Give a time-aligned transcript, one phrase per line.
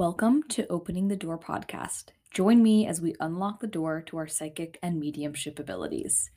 [0.00, 2.04] Welcome to Opening the Door podcast.
[2.30, 6.30] Join me as we unlock the door to our psychic and mediumship abilities.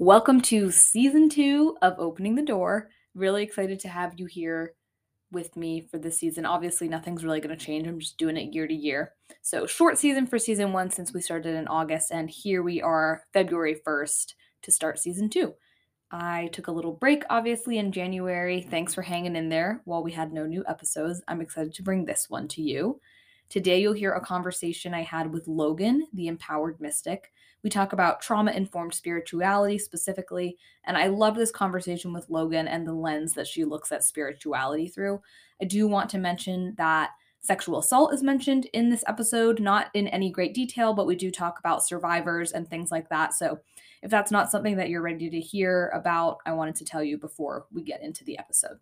[0.00, 2.90] Welcome to season two of Opening the Door.
[3.14, 4.74] Really excited to have you here
[5.30, 6.44] with me for this season.
[6.44, 7.86] Obviously, nothing's really going to change.
[7.86, 9.12] I'm just doing it year to year.
[9.40, 13.22] So, short season for season one since we started in August, and here we are
[13.32, 15.54] February 1st to start season two.
[16.12, 18.62] I took a little break, obviously, in January.
[18.62, 21.22] Thanks for hanging in there while we had no new episodes.
[21.28, 23.00] I'm excited to bring this one to you.
[23.48, 27.32] Today, you'll hear a conversation I had with Logan, the empowered mystic.
[27.62, 32.86] We talk about trauma informed spirituality specifically, and I love this conversation with Logan and
[32.86, 35.20] the lens that she looks at spirituality through.
[35.60, 40.08] I do want to mention that sexual assault is mentioned in this episode, not in
[40.08, 43.34] any great detail, but we do talk about survivors and things like that.
[43.34, 43.60] So
[44.02, 47.18] if that's not something that you're ready to hear about, I wanted to tell you
[47.18, 48.78] before we get into the episode.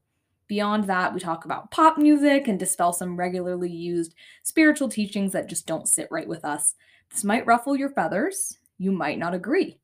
[0.46, 5.48] Beyond that, we talk about pop music and dispel some regularly used spiritual teachings that
[5.48, 6.74] just don't sit right with us.
[7.10, 8.58] This might ruffle your feathers.
[8.78, 9.78] You might not agree.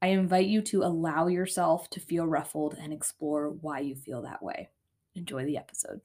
[0.00, 4.42] I invite you to allow yourself to feel ruffled and explore why you feel that
[4.42, 4.70] way.
[5.14, 6.00] Enjoy the episode.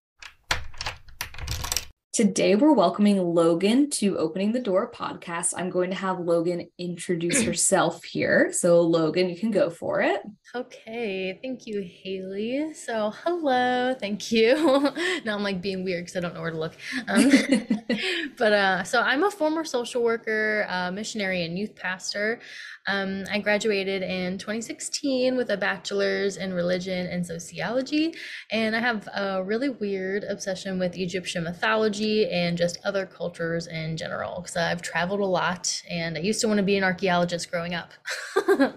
[2.14, 5.56] Today, we're welcoming Logan to Opening the Door podcast.
[5.58, 8.52] I'm going to have Logan introduce herself here.
[8.53, 10.22] So, Logan, you can go for it.
[10.53, 11.39] Okay.
[11.41, 12.72] Thank you, Haley.
[12.75, 13.95] So, hello.
[14.00, 14.53] Thank you.
[15.25, 16.73] now I'm like being weird because I don't know where to look.
[17.08, 17.31] Um,
[18.38, 22.41] but uh, so, I'm a former social worker, uh, missionary, and youth pastor.
[22.86, 28.14] Um, I graduated in 2016 with a bachelor's in religion and sociology,
[28.52, 33.98] and I have a really weird obsession with Egyptian mythology and just other cultures in
[33.98, 37.50] general because I've traveled a lot and I used to want to be an archaeologist
[37.50, 37.92] growing up.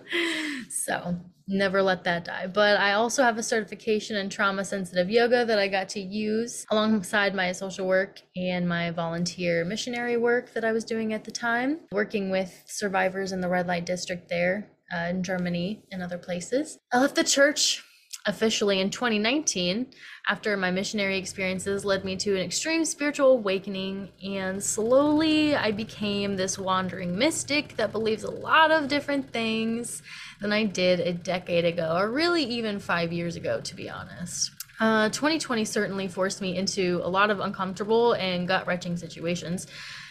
[0.69, 1.17] so
[1.49, 2.47] never let that die.
[2.47, 6.67] But I also have a certification in trauma sensitive yoga that I got to use
[6.71, 11.31] alongside my social work and my volunteer missionary work that I was doing at the
[11.31, 16.19] time, working with survivors in the red light district there uh, in Germany and other
[16.19, 16.79] places.
[16.93, 17.85] I left the church
[18.27, 19.87] officially in 2019
[20.29, 26.37] after my missionary experiences led me to an extreme spiritual awakening and slowly I became
[26.37, 30.03] this wandering mystic that believes a lot of different things
[30.41, 34.51] than I did a decade ago, or really even five years ago, to be honest.
[34.79, 39.67] Uh, 2020 certainly forced me into a lot of uncomfortable and gut wrenching situations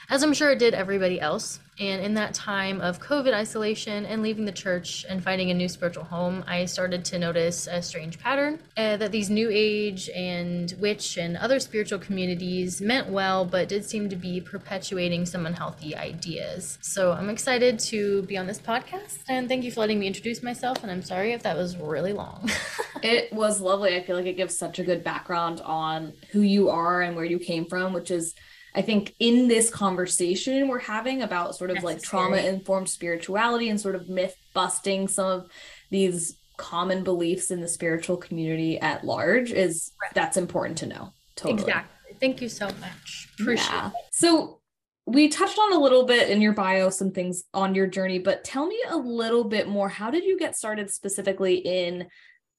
[0.10, 1.60] as I'm sure it did everybody else.
[1.78, 5.68] And in that time of COVID isolation and leaving the church and finding a new
[5.68, 10.74] spiritual home, I started to notice a strange pattern uh, that these New Age and
[10.80, 15.96] witch and other spiritual communities meant well, but did seem to be perpetuating some unhealthy
[15.96, 16.78] ideas.
[16.82, 20.42] So I'm excited to be on this podcast and thank you for letting me introduce
[20.42, 20.82] myself.
[20.82, 22.50] And I'm sorry if that was really long.
[23.04, 23.98] it was lovely.
[23.98, 27.26] I feel like it gives such a good background on who you are and where
[27.26, 28.34] you came from, which is
[28.76, 31.94] I think in this conversation we're having about sort of Necessary.
[31.96, 35.48] like trauma informed spirituality and sort of myth busting some of
[35.90, 40.12] these common beliefs in the spiritual community at large is right.
[40.14, 41.14] that's important to know.
[41.36, 41.62] Totally.
[41.62, 42.16] Exactly.
[42.20, 43.30] Thank you so much.
[43.40, 43.88] Appreciate yeah.
[43.88, 43.94] it.
[44.12, 44.62] So
[45.06, 48.44] we touched on a little bit in your bio some things on your journey, but
[48.44, 49.90] tell me a little bit more.
[49.90, 52.08] How did you get started specifically in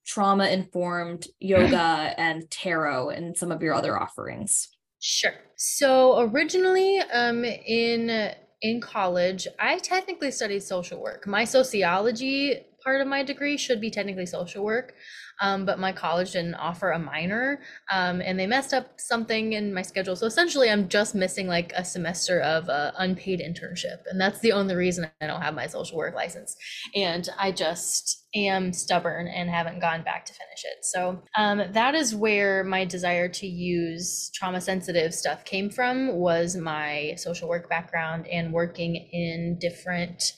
[0.06, 4.68] trauma informed yoga and tarot and some of your other offerings?
[5.08, 5.34] Sure.
[5.56, 11.26] So originally, um, in in college, I technically studied social work.
[11.28, 14.94] My sociology part of my degree should be technically social work,
[15.40, 17.60] um, but my college didn't offer a minor,
[17.92, 20.16] um, and they messed up something in my schedule.
[20.16, 24.50] So essentially, I'm just missing like a semester of uh, unpaid internship, and that's the
[24.52, 26.56] only reason I don't have my social work license.
[26.96, 30.84] And I just am stubborn and haven't gone back to finish it.
[30.84, 36.14] So um, that is where my desire to use trauma sensitive stuff came from.
[36.14, 40.32] Was my social work background and working in different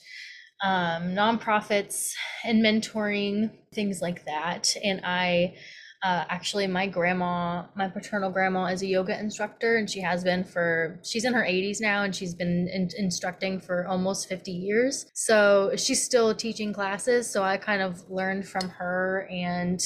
[0.63, 2.11] um, nonprofits
[2.43, 4.75] and mentoring, things like that.
[4.83, 5.55] And I
[6.01, 10.45] uh, actually, my grandma, my paternal grandma, is a yoga instructor, and she has been
[10.45, 15.07] for, she's in her 80s now, and she's been in, instructing for almost 50 years.
[15.13, 17.29] So she's still teaching classes.
[17.29, 19.81] So I kind of learned from her and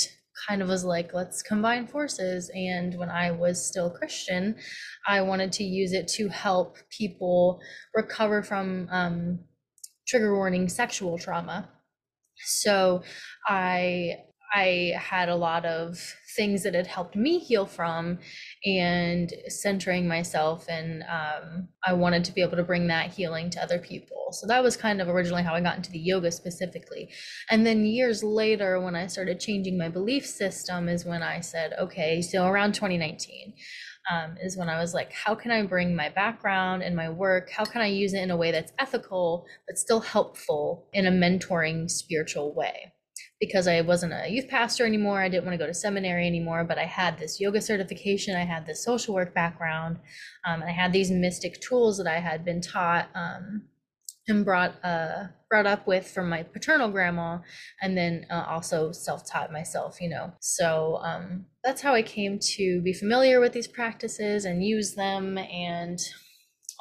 [0.47, 2.51] kind of was like, let's combine forces.
[2.53, 4.55] And when I was still Christian,
[5.07, 7.59] I wanted to use it to help people
[7.95, 9.39] recover from um,
[10.07, 11.69] trigger warning sexual trauma.
[12.35, 13.03] So
[13.47, 14.17] I
[14.53, 15.97] I had a lot of
[16.35, 18.19] things that had helped me heal from
[18.65, 23.61] and centering myself and um, i wanted to be able to bring that healing to
[23.61, 27.09] other people so that was kind of originally how i got into the yoga specifically
[27.49, 31.73] and then years later when i started changing my belief system is when i said
[31.79, 33.53] okay so around 2019
[34.11, 37.49] um, is when I was like, how can I bring my background and my work,
[37.49, 41.09] how can I use it in a way that's ethical, but still helpful in a
[41.09, 42.91] mentoring spiritual way?
[43.39, 46.63] Because I wasn't a youth pastor anymore, I didn't want to go to seminary anymore,
[46.63, 49.97] but I had this yoga certification, I had this social work background,
[50.45, 53.63] um, and I had these mystic tools that I had been taught um,
[54.27, 57.39] and brought uh brought up with from my paternal grandma
[57.81, 60.31] and then uh, also self-taught myself you know?
[60.39, 65.37] So um that's how i came to be familiar with these practices and use them
[65.37, 65.99] and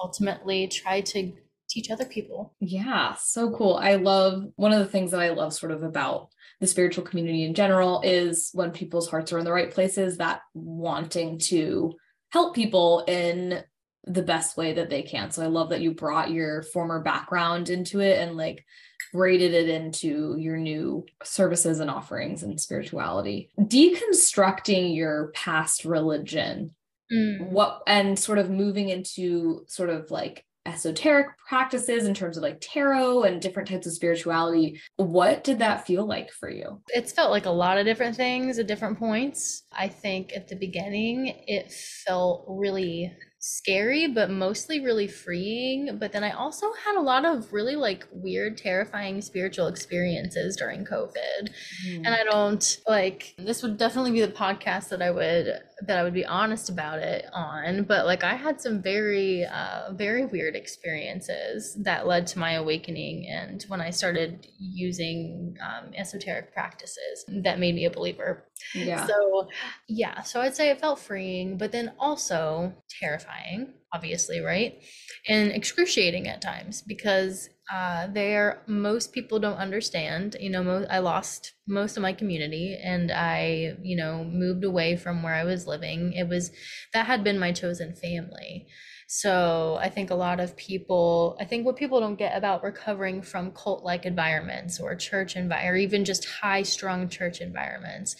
[0.03, 1.33] ultimately try to
[1.73, 5.53] teach other people yeah so cool i love one of the things that i love
[5.53, 6.29] sort of about
[6.61, 10.43] the spiritual community in general is when people's hearts are in the right places that
[10.55, 11.93] wanting to
[12.31, 13.65] help people in
[14.05, 15.31] the best way that they can.
[15.31, 18.65] So I love that you brought your former background into it and like
[19.13, 23.51] braided it into your new services and offerings and spirituality.
[23.59, 26.75] Deconstructing your past religion.
[27.13, 27.51] Mm.
[27.51, 32.59] What and sort of moving into sort of like esoteric practices in terms of like
[32.61, 34.81] tarot and different types of spirituality.
[34.97, 36.81] What did that feel like for you?
[36.89, 39.65] It's felt like a lot of different things at different points.
[39.73, 41.73] I think at the beginning, it
[42.07, 43.13] felt really
[43.43, 45.99] scary, but mostly really freeing.
[45.99, 50.85] But then I also had a lot of really like weird, terrifying spiritual experiences during
[50.85, 51.51] COVID.
[51.89, 51.97] Mm.
[51.97, 56.03] And I don't like this would definitely be the podcast that I would that I
[56.03, 57.85] would be honest about it on.
[57.85, 63.29] But like I had some very uh very weird experiences that led to my awakening
[63.29, 68.45] and when I started using um, esoteric practices that made me a believer.
[68.75, 69.07] Yeah.
[69.07, 69.49] So
[69.89, 74.83] yeah, so I'd say it felt freeing, but then also terrifying, obviously, right?
[75.29, 80.37] And excruciating at times because uh, there most people don't understand.
[80.39, 84.97] You know, mo- I lost most of my community, and I, you know, moved away
[84.97, 86.13] from where I was living.
[86.13, 86.51] It was
[86.93, 88.67] that had been my chosen family.
[89.09, 93.23] So I think a lot of people, I think what people don't get about recovering
[93.23, 98.17] from cult like environments or church environment, or even just high strung church environments,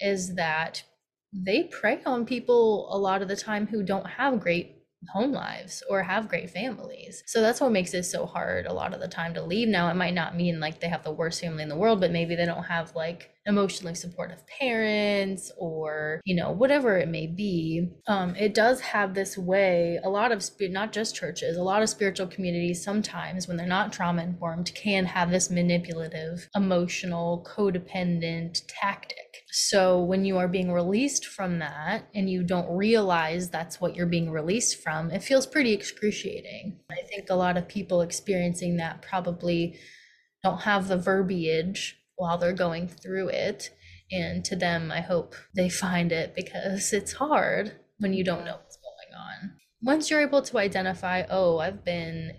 [0.00, 0.84] is that
[1.32, 5.82] they prey on people a lot of the time who don't have great home lives
[5.90, 7.22] or have great families.
[7.26, 9.68] So that's what makes it so hard a lot of the time to leave.
[9.68, 12.12] Now, it might not mean like they have the worst family in the world, but
[12.12, 17.90] maybe they don't have like emotionally supportive parents or, you know, whatever it may be.
[18.06, 21.88] Um, it does have this way, a lot of, not just churches, a lot of
[21.88, 29.44] spiritual communities sometimes when they're not trauma informed can have this manipulative, emotional, codependent tactic
[29.56, 34.04] so when you are being released from that and you don't realize that's what you're
[34.04, 36.80] being released from, it feels pretty excruciating.
[36.90, 39.78] I think a lot of people experiencing that probably
[40.42, 43.70] don't have the verbiage while they're going through it.
[44.12, 48.56] And to them, I hope they find it because it's hard when you don't know
[48.56, 49.52] what's going on.
[49.82, 52.32] Once you're able to identify, oh, I've been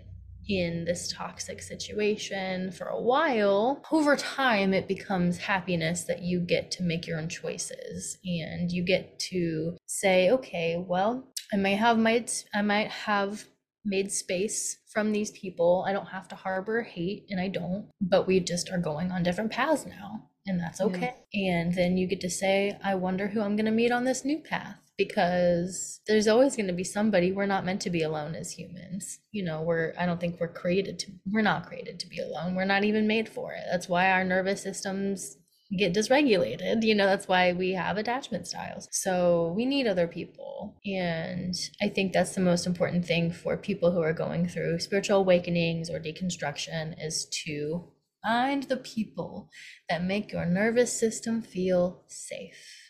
[0.48, 6.70] in this toxic situation for a while, over time it becomes happiness that you get
[6.70, 11.98] to make your own choices and you get to say, okay, well, I might have
[11.98, 13.44] made I might have
[13.86, 15.84] made space from these people.
[15.86, 19.22] I don't have to harbor hate and I don't, but we just are going on
[19.22, 21.14] different paths now and that's okay.
[21.32, 21.60] Yeah.
[21.60, 24.24] And then you get to say, I wonder who I'm going to meet on this
[24.24, 28.34] new path because there's always going to be somebody we're not meant to be alone
[28.34, 32.06] as humans you know we're i don't think we're created to we're not created to
[32.06, 35.36] be alone we're not even made for it that's why our nervous systems
[35.76, 38.88] get dysregulated you know that's why we have attachment styles.
[38.92, 40.76] So we need other people.
[40.84, 45.18] And i think that's the most important thing for people who are going through spiritual
[45.18, 47.92] awakenings or deconstruction is to
[48.24, 49.50] find the people
[49.88, 52.85] that make your nervous system feel safe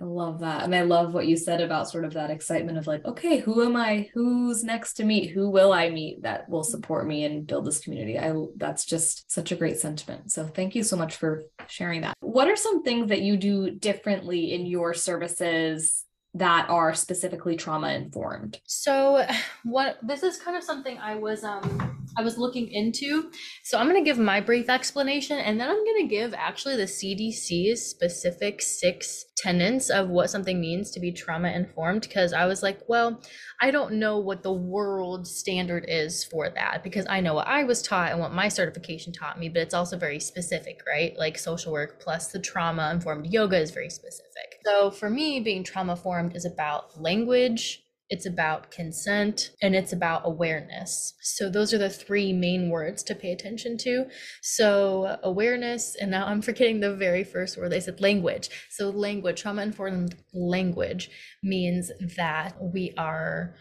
[0.00, 0.62] I love that.
[0.62, 3.64] And I love what you said about sort of that excitement of like, okay, who
[3.64, 4.08] am I?
[4.14, 5.30] Who's next to meet?
[5.30, 8.18] Who will I meet that will support me and build this community?
[8.18, 10.30] I that's just such a great sentiment.
[10.30, 12.16] So thank you so much for sharing that.
[12.20, 17.88] What are some things that you do differently in your services that are specifically trauma
[17.88, 18.60] informed?
[18.64, 19.26] So
[19.64, 23.30] what this is kind of something I was um I was looking into.
[23.62, 26.74] So I'm going to give my brief explanation and then I'm going to give actually
[26.74, 32.46] the CDC's specific six tenets of what something means to be trauma informed because I
[32.46, 33.22] was like, well,
[33.60, 37.62] I don't know what the world standard is for that because I know what I
[37.62, 41.16] was taught and what my certification taught me, but it's also very specific, right?
[41.16, 44.58] Like social work plus the trauma informed yoga is very specific.
[44.64, 50.22] So for me, being trauma informed is about language, it's about consent, and it's about
[50.24, 51.14] awareness.
[51.20, 54.06] So, those are the three main words to pay attention to.
[54.42, 58.50] So, awareness, and now I'm forgetting the very first word they said language.
[58.70, 61.10] So, language, trauma informed language
[61.42, 63.54] means that we are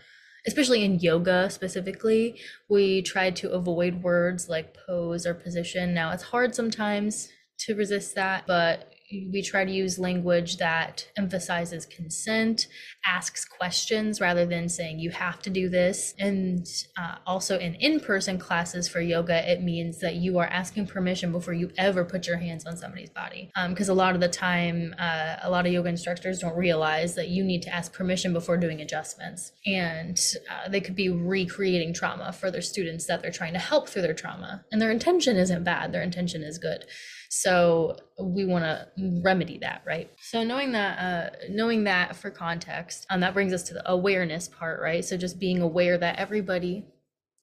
[0.48, 2.40] especially in yoga specifically,
[2.70, 5.94] we try to avoid words like pose or position.
[5.94, 7.28] Now, it's hard sometimes
[7.60, 12.68] to resist that, but we try to use language that emphasizes consent,
[13.06, 16.14] asks questions rather than saying you have to do this.
[16.20, 20.88] And uh, also in in person classes for yoga, it means that you are asking
[20.88, 23.50] permission before you ever put your hands on somebody's body.
[23.70, 27.16] Because um, a lot of the time, uh, a lot of yoga instructors don't realize
[27.16, 29.54] that you need to ask permission before doing adjustments.
[29.66, 33.88] And uh, they could be recreating trauma for their students that they're trying to help
[33.88, 34.66] through their trauma.
[34.72, 36.84] And their intention isn't bad, their intention is good.
[37.30, 38.88] So we want to
[39.22, 40.10] remedy that, right?
[40.22, 44.48] So knowing that, uh, knowing that for context, um, that brings us to the awareness
[44.48, 45.04] part, right?
[45.04, 46.86] So just being aware that everybody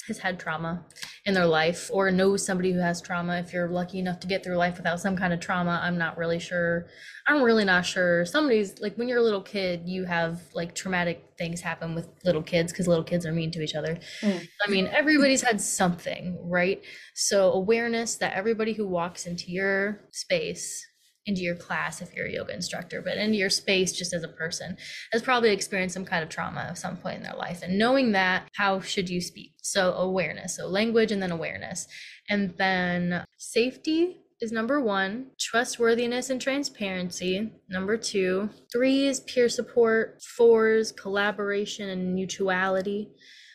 [0.06, 0.84] has had trauma
[1.24, 3.38] in their life or knows somebody who has trauma.
[3.38, 6.18] If you're lucky enough to get through life without some kind of trauma, I'm not
[6.18, 6.86] really sure.
[7.26, 8.24] I'm really not sure.
[8.26, 12.42] Somebody's like when you're a little kid, you have like traumatic things happen with little
[12.42, 13.98] kids because little kids are mean to each other.
[14.20, 14.46] Mm.
[14.66, 16.82] I mean, everybody's had something, right?
[17.14, 20.86] So, awareness that everybody who walks into your space
[21.26, 24.28] into your class if you're a yoga instructor, but into your space just as a
[24.28, 24.76] person
[25.12, 27.62] has probably experienced some kind of trauma at some point in their life.
[27.62, 29.52] And knowing that, how should you speak?
[29.62, 31.86] So, awareness, so language and then awareness.
[32.28, 37.50] And then safety is number one, trustworthiness and transparency.
[37.68, 40.22] Number two, three is peer support.
[40.22, 43.10] Four is collaboration and mutuality.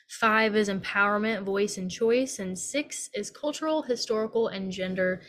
[0.09, 2.39] Five is empowerment, voice, and choice.
[2.39, 5.21] And six is cultural, historical, and gender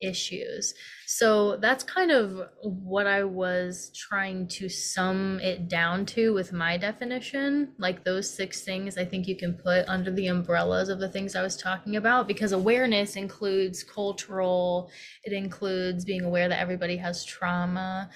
[0.00, 0.74] issues.
[1.06, 6.76] So that's kind of what I was trying to sum it down to with my
[6.76, 7.72] definition.
[7.78, 11.34] Like those six things I think you can put under the umbrellas of the things
[11.36, 14.90] I was talking about because awareness includes cultural,
[15.24, 18.10] it includes being aware that everybody has trauma.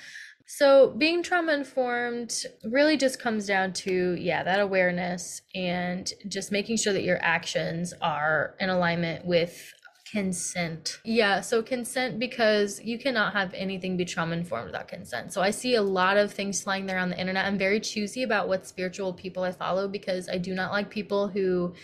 [0.50, 2.32] So, being trauma informed
[2.64, 7.92] really just comes down to, yeah, that awareness and just making sure that your actions
[8.00, 9.74] are in alignment with
[10.10, 11.00] consent.
[11.04, 15.32] Yeah so consent because you cannot have anything be trauma informed without consent.
[15.32, 17.44] So i see a lot of things flying there on the internet.
[17.46, 21.28] I'm very choosy about what spiritual people i follow because i do not like people
[21.28, 21.74] who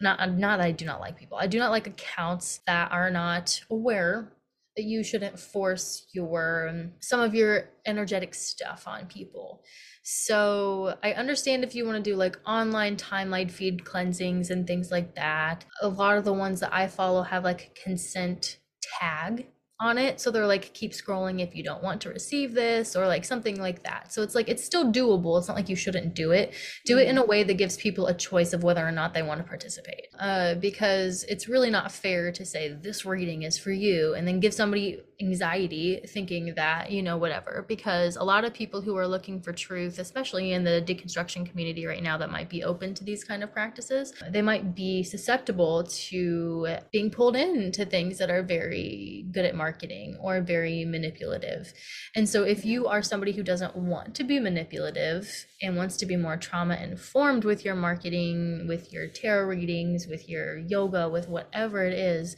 [0.00, 1.38] not not that i do not like people.
[1.38, 4.32] I do not like accounts that are not aware
[4.76, 9.62] you shouldn't force your um, some of your energetic stuff on people
[10.08, 14.92] so I understand if you want to do like online timeline feed cleansings and things
[14.92, 15.64] like that.
[15.82, 20.20] A lot of the ones that I follow have like a consent tag on it.
[20.20, 23.60] So they're like, keep scrolling if you don't want to receive this or like something
[23.60, 24.12] like that.
[24.12, 25.38] So it's like, it's still doable.
[25.38, 26.54] It's not like you shouldn't do it.
[26.86, 29.22] Do it in a way that gives people a choice of whether or not they
[29.22, 30.06] want to participate.
[30.18, 34.40] Uh, because it's really not fair to say this reading is for you and then
[34.40, 37.64] give somebody anxiety thinking that, you know, whatever.
[37.66, 41.86] Because a lot of people who are looking for truth, especially in the deconstruction community
[41.86, 45.84] right now that might be open to these kind of practices, they might be susceptible
[45.84, 51.72] to being pulled into things that are very good at marketing or very manipulative.
[52.14, 56.06] And so, if you are somebody who doesn't want to be manipulative and wants to
[56.06, 61.28] be more trauma informed with your marketing, with your tarot readings, with your yoga, with
[61.28, 62.36] whatever it is,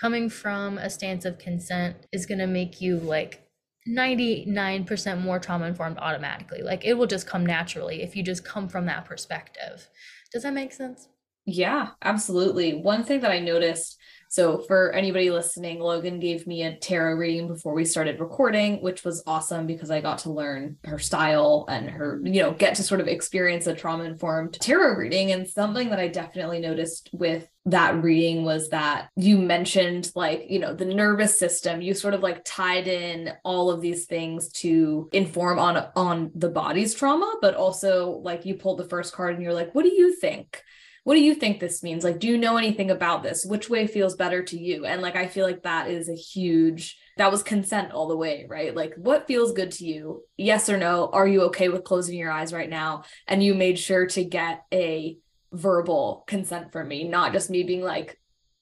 [0.00, 3.46] coming from a stance of consent is going to make you like
[3.88, 6.62] 99% more trauma informed automatically.
[6.62, 9.88] Like it will just come naturally if you just come from that perspective.
[10.32, 11.08] Does that make sense?
[11.46, 12.74] Yeah, absolutely.
[12.74, 13.96] One thing that I noticed
[14.30, 19.02] so, for anybody listening, Logan gave me a tarot reading before we started recording, which
[19.02, 22.84] was awesome because I got to learn her style and her, you know, get to
[22.84, 25.32] sort of experience a trauma informed tarot reading.
[25.32, 30.58] And something that I definitely noticed with that reading was that you mentioned like you
[30.58, 35.10] know the nervous system you sort of like tied in all of these things to
[35.12, 39.42] inform on on the body's trauma but also like you pulled the first card and
[39.42, 40.62] you're like what do you think
[41.10, 42.04] what do you think this means?
[42.04, 43.44] Like, do you know anything about this?
[43.44, 44.84] Which way feels better to you?
[44.84, 48.46] And like, I feel like that is a huge, that was consent all the way,
[48.48, 48.76] right?
[48.76, 50.22] Like, what feels good to you?
[50.36, 51.10] Yes or no?
[51.12, 53.02] Are you okay with closing your eyes right now?
[53.26, 55.18] And you made sure to get a
[55.50, 58.16] verbal consent from me, not just me being like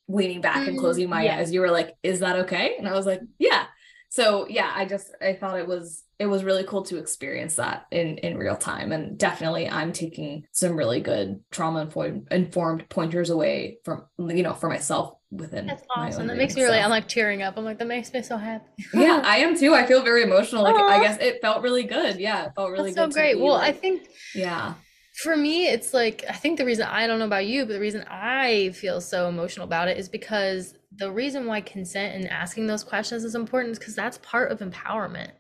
[0.08, 1.16] leaning back and closing mm-hmm.
[1.16, 1.36] my yeah.
[1.36, 1.52] eyes.
[1.52, 2.76] You were like, is that okay?
[2.78, 3.66] And I was like, yeah.
[4.08, 7.86] So yeah, I just, I thought it was it was really cool to experience that
[7.90, 8.92] in in real time.
[8.92, 14.54] And definitely i'm taking some really good trauma informed informed pointers away from you know
[14.54, 16.26] for myself within that's awesome.
[16.26, 17.56] That makes me really i'm like tearing up.
[17.56, 18.66] I'm like that makes me so happy.
[18.94, 19.74] Yeah i am too.
[19.74, 20.62] I feel very emotional.
[20.62, 20.90] Like Aww.
[20.90, 22.18] i guess it felt really good.
[22.18, 23.38] Yeah it felt really that's good so great.
[23.38, 24.74] well like, i think yeah.
[25.22, 27.80] For me, it's like I think the reason I don't know about you, but the
[27.80, 32.68] reason I feel so emotional about it is because the reason why consent and asking
[32.68, 35.32] those questions is important is because that's part of empowerment.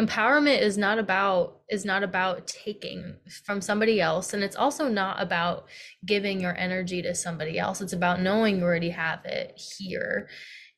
[0.00, 5.20] Empowerment is not about is not about taking from somebody else and it's also not
[5.20, 5.66] about
[6.06, 7.80] giving your energy to somebody else.
[7.80, 10.28] It's about knowing you already have it here.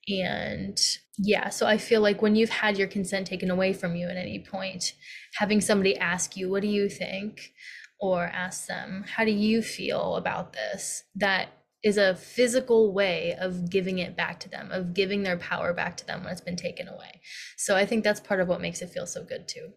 [0.09, 0.79] And
[1.19, 4.17] yeah, so I feel like when you've had your consent taken away from you at
[4.17, 4.95] any point,
[5.37, 7.53] having somebody ask you, "What do you think?"
[8.03, 11.05] or ask them, How do you feel about this?
[11.15, 11.51] That
[11.83, 15.97] is a physical way of giving it back to them, of giving their power back
[15.97, 17.21] to them when it's been taken away.
[17.57, 19.73] So I think that's part of what makes it feel so good too.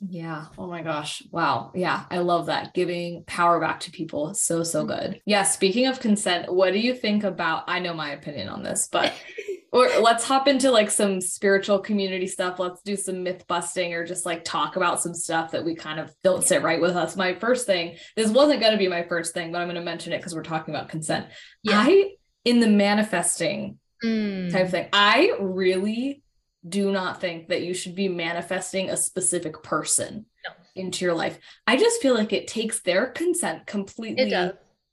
[0.00, 0.46] Yeah.
[0.56, 1.22] Oh my gosh.
[1.30, 1.72] Wow.
[1.74, 2.04] Yeah.
[2.10, 2.72] I love that.
[2.72, 4.32] Giving power back to people.
[4.32, 4.88] So, so mm-hmm.
[4.88, 5.22] good.
[5.26, 5.42] Yeah.
[5.42, 7.64] Speaking of consent, what do you think about?
[7.66, 9.12] I know my opinion on this, but
[9.72, 12.58] or let's hop into like some spiritual community stuff.
[12.58, 16.00] Let's do some myth busting or just like talk about some stuff that we kind
[16.00, 17.16] of don't sit right with us.
[17.16, 19.82] My first thing, this wasn't going to be my first thing, but I'm going to
[19.82, 21.26] mention it because we're talking about consent.
[21.62, 21.84] Yeah.
[21.86, 24.50] I, in the manifesting mm.
[24.50, 26.22] type thing, I really
[26.68, 30.82] do not think that you should be manifesting a specific person no.
[30.82, 31.38] into your life.
[31.66, 34.34] I just feel like it takes their consent completely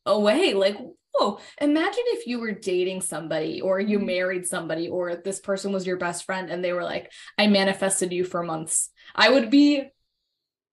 [0.05, 0.53] away.
[0.53, 0.77] Like,
[1.19, 4.07] oh, imagine if you were dating somebody or you mm-hmm.
[4.07, 8.11] married somebody or this person was your best friend and they were like, I manifested
[8.11, 8.89] you for months.
[9.15, 9.89] I would be,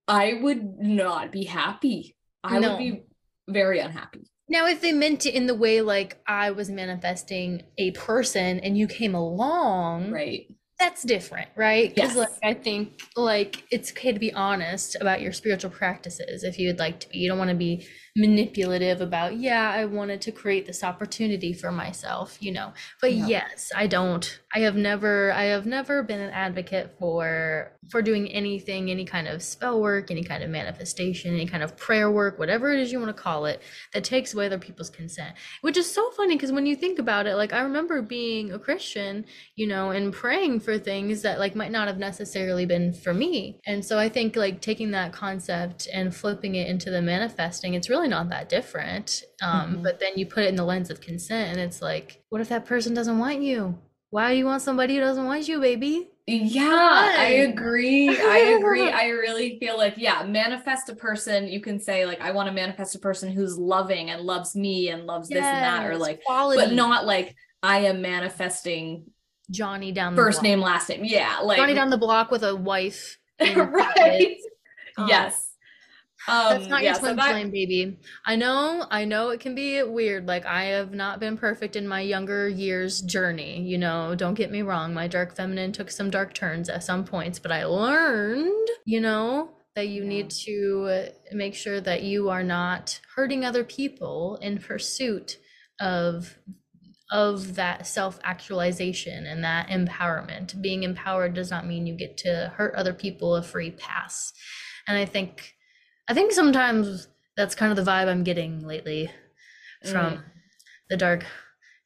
[0.07, 2.17] I would not be happy.
[2.43, 2.71] I no.
[2.71, 3.03] would be
[3.49, 4.31] very unhappy.
[4.49, 8.77] Now, if they meant it in the way like I was manifesting a person and
[8.77, 10.47] you came along, right?
[10.79, 11.95] That's different, right?
[11.95, 12.17] Because yes.
[12.17, 16.79] like I think like it's okay to be honest about your spiritual practices if you'd
[16.79, 17.19] like to be.
[17.19, 21.73] You don't want to be manipulative about yeah i wanted to create this opportunity for
[21.73, 22.73] myself you know.
[23.01, 23.27] But yeah.
[23.27, 24.41] yes i don't.
[24.55, 29.27] I have never i have never been an advocate for for doing anything any kind
[29.27, 32.93] of spell work any kind of manifestation any kind of prayer work whatever it is
[32.93, 33.61] you want to call it
[33.93, 35.35] that takes away other people's consent.
[35.63, 38.59] Which is so funny because when you think about it like i remember being a
[38.59, 39.25] christian
[39.57, 43.61] you know and praying for things that like might not have necessarily been for me.
[43.67, 47.91] And so i think like taking that concept and flipping it into the manifesting it's
[47.91, 49.23] really really not that different.
[49.43, 49.83] Um, mm-hmm.
[49.83, 52.49] But then you put it in the lens of consent, and it's like, what if
[52.49, 53.79] that person doesn't want you?
[54.11, 56.11] Why do you want somebody who doesn't want you, baby?
[56.27, 58.09] Yeah, I agree.
[58.09, 58.89] I agree.
[58.91, 61.49] I really feel like, yeah, manifest a person.
[61.49, 64.89] You can say, like, I want to manifest a person who's loving and loves me
[64.89, 66.63] and loves yes, this and that, or like, quality.
[66.63, 69.11] but not like I am manifesting
[69.51, 71.05] Johnny down first name, last name.
[71.05, 73.19] Yeah, like Johnny down the block with a wife.
[73.41, 74.37] right.
[74.97, 75.54] Um, yes.
[76.27, 77.31] Um, That's not yeah, your twin so that...
[77.31, 77.99] flame, baby.
[78.25, 80.27] I know, I know it can be weird.
[80.27, 83.61] Like I have not been perfect in my younger years journey.
[83.63, 84.95] You know, don't get me wrong.
[84.95, 89.51] My dark feminine took some dark turns at some points, but I learned, you know,
[89.75, 90.09] that you yeah.
[90.09, 95.39] need to make sure that you are not hurting other people in pursuit
[95.81, 96.39] of
[97.11, 100.61] of that self-actualization and that empowerment.
[100.61, 104.33] Being empowered does not mean you get to hurt other people a free pass.
[104.89, 105.54] And I think
[106.09, 109.11] I think sometimes that's kind of the vibe I'm getting lately
[109.83, 110.23] from mm.
[110.89, 111.25] the dark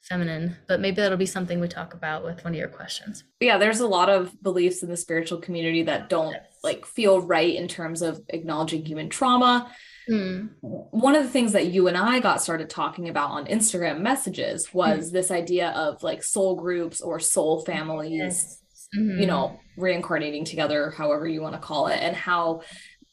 [0.03, 3.25] feminine, but maybe that'll be something we talk about with one of your questions.
[3.41, 6.47] Yeah, there's a lot of beliefs in the spiritual community that don't yes.
[6.65, 9.71] like feel right in terms of acknowledging human trauma.
[10.11, 10.51] Mm.
[10.63, 14.73] One of the things that you and I got started talking about on Instagram messages
[14.73, 15.13] was mm.
[15.13, 18.63] this idea of like soul groups or soul families, yes.
[18.97, 19.21] mm-hmm.
[19.21, 22.63] you know, reincarnating together, however you want to call it, and how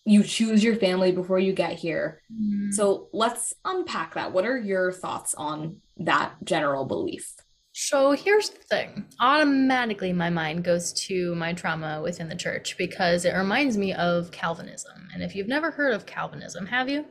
[0.06, 2.22] you choose your family before you get here.
[2.32, 2.72] Mm.
[2.74, 4.32] So let's unpack that.
[4.32, 7.34] What are your thoughts on that general belief?
[7.74, 9.06] So here's the thing.
[9.20, 14.32] Automatically, my mind goes to my trauma within the church because it reminds me of
[14.32, 15.10] Calvinism.
[15.13, 17.06] And if you've never heard of Calvinism, have you?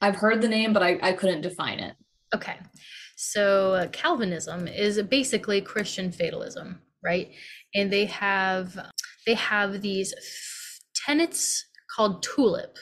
[0.00, 1.94] I've heard the name, but I, I couldn't define it.
[2.34, 2.56] Okay.
[3.16, 7.32] So uh, Calvinism is basically Christian fatalism, right?
[7.74, 8.78] And they have
[9.26, 10.14] they have these
[10.94, 12.78] tenets called TULIP.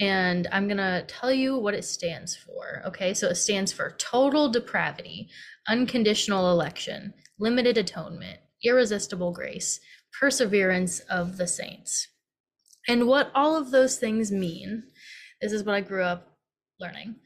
[0.00, 2.82] And I'm going to tell you what it stands for.
[2.86, 5.28] Okay, so it stands for total depravity,
[5.66, 9.80] unconditional election, limited atonement, irresistible grace,
[10.18, 12.08] perseverance of the saints.
[12.88, 14.84] And what all of those things mean,
[15.40, 16.36] this is what I grew up
[16.80, 17.16] learning.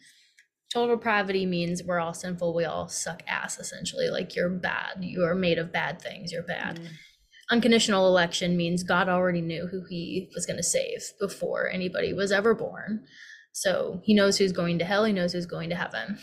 [0.72, 4.08] Total depravity means we're all sinful, we all suck ass, essentially.
[4.08, 6.80] Like you're bad, you are made of bad things, you're bad.
[6.80, 6.88] Mm
[7.52, 12.32] unconditional election means God already knew who he was going to save before anybody was
[12.32, 13.04] ever born.
[13.52, 16.18] So he knows who's going to hell, he knows who's going to heaven.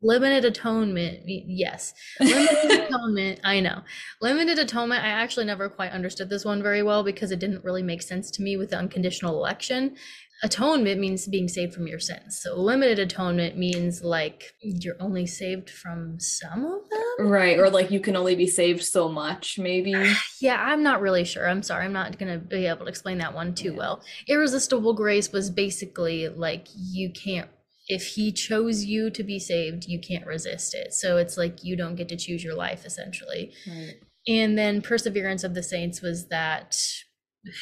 [0.00, 1.92] Limited atonement, yes.
[2.20, 3.82] Limited atonement, I know.
[4.20, 7.82] Limited atonement, I actually never quite understood this one very well because it didn't really
[7.82, 9.96] make sense to me with the unconditional election.
[10.42, 12.40] Atonement means being saved from your sins.
[12.42, 17.28] So limited atonement means like you're only saved from some of them.
[17.28, 17.58] Right.
[17.58, 19.94] Or like you can only be saved so much, maybe.
[20.40, 21.48] yeah, I'm not really sure.
[21.48, 21.84] I'm sorry.
[21.84, 23.78] I'm not going to be able to explain that one too yeah.
[23.78, 24.02] well.
[24.28, 27.48] Irresistible grace was basically like you can't
[27.86, 30.94] if he chose you to be saved, you can't resist it.
[30.94, 33.52] So it's like you don't get to choose your life essentially.
[33.66, 33.96] Right.
[34.26, 36.78] And then perseverance of the saints was that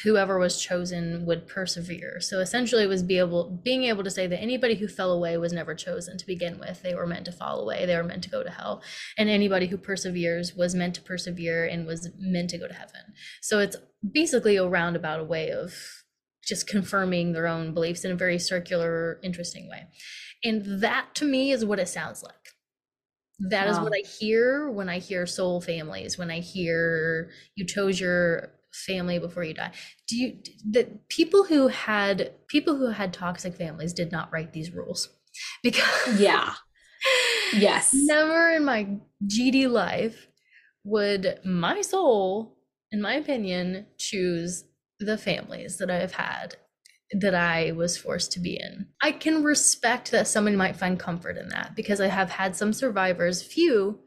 [0.03, 2.19] whoever was chosen would persevere.
[2.21, 5.37] So essentially it was be able being able to say that anybody who fell away
[5.37, 6.81] was never chosen to begin with.
[6.81, 7.85] They were meant to fall away.
[7.85, 8.81] They were meant to go to hell.
[9.17, 13.13] And anybody who perseveres was meant to persevere and was meant to go to heaven.
[13.41, 13.75] So it's
[14.09, 15.73] basically a roundabout way of
[16.45, 19.87] just confirming their own beliefs in a very circular, interesting way.
[20.43, 22.35] And that to me is what it sounds like.
[23.49, 23.71] That wow.
[23.71, 28.51] is what I hear when I hear soul families, when I hear you chose your
[28.73, 29.71] family before you die.
[30.07, 30.37] Do you
[30.71, 35.09] that people who had people who had toxic families did not write these rules.
[35.61, 36.53] Because yeah.
[37.53, 37.91] Yes.
[37.93, 40.27] never in my gd life
[40.83, 42.57] would my soul
[42.91, 44.65] in my opinion choose
[44.99, 46.57] the families that i've had
[47.19, 48.87] that I was forced to be in.
[49.01, 52.73] I can respect that somebody might find comfort in that because I have had some
[52.73, 53.99] survivors, few,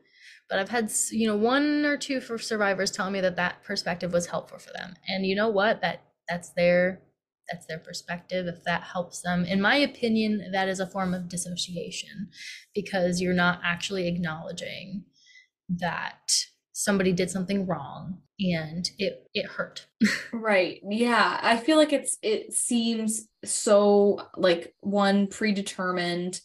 [0.49, 4.13] but I've had you know one or two for survivors tell me that that perspective
[4.13, 4.95] was helpful for them.
[5.09, 5.81] And you know what?
[5.81, 7.03] That that's their
[7.51, 9.45] that's their perspective if that helps them.
[9.45, 12.29] In my opinion, that is a form of dissociation
[12.75, 15.05] because you're not actually acknowledging
[15.69, 16.33] that
[16.73, 19.87] somebody did something wrong and it it hurt
[20.33, 26.39] right yeah i feel like it's it seems so like one predetermined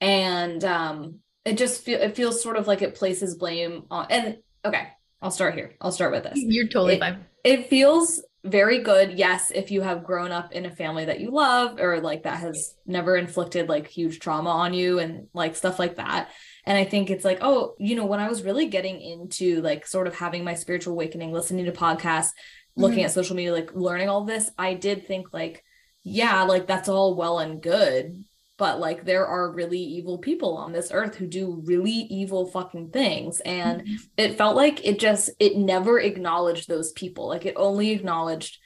[0.00, 4.38] and um it just feel it feels sort of like it places blame on and
[4.64, 4.88] okay
[5.22, 5.72] i'll start here.
[5.80, 6.34] I'll start with this.
[6.36, 7.24] You're totally it, fine.
[7.42, 11.30] it feels very good yes if you have grown up in a family that you
[11.30, 15.78] love or like that has never inflicted like huge trauma on you and like stuff
[15.78, 16.28] like that.
[16.66, 19.86] And i think it's like oh you know when i was really getting into like
[19.86, 22.30] sort of having my spiritual awakening listening to podcasts
[22.76, 23.06] looking mm-hmm.
[23.06, 25.64] at social media like learning all this i did think like
[26.02, 28.24] yeah like that's all well and good
[28.56, 32.90] but like there are really evil people on this earth who do really evil fucking
[32.90, 33.94] things and mm-hmm.
[34.16, 38.58] it felt like it just it never acknowledged those people like it only acknowledged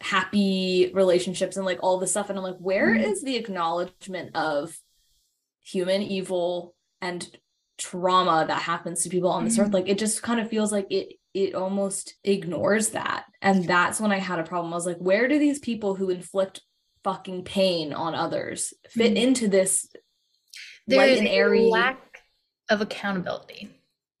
[0.00, 3.04] happy relationships and like all this stuff and i'm like where mm-hmm.
[3.04, 4.76] is the acknowledgement of
[5.62, 7.28] human evil and
[7.78, 9.66] trauma that happens to people on this mm-hmm.
[9.66, 14.00] earth like it just kind of feels like it it almost ignores that and that's
[14.00, 16.60] when i had a problem i was like where do these people who inflict
[17.04, 18.72] fucking pain on others.
[18.88, 19.16] Fit mm-hmm.
[19.16, 19.88] into this
[20.86, 22.22] there is and airy lack
[22.68, 23.70] of accountability.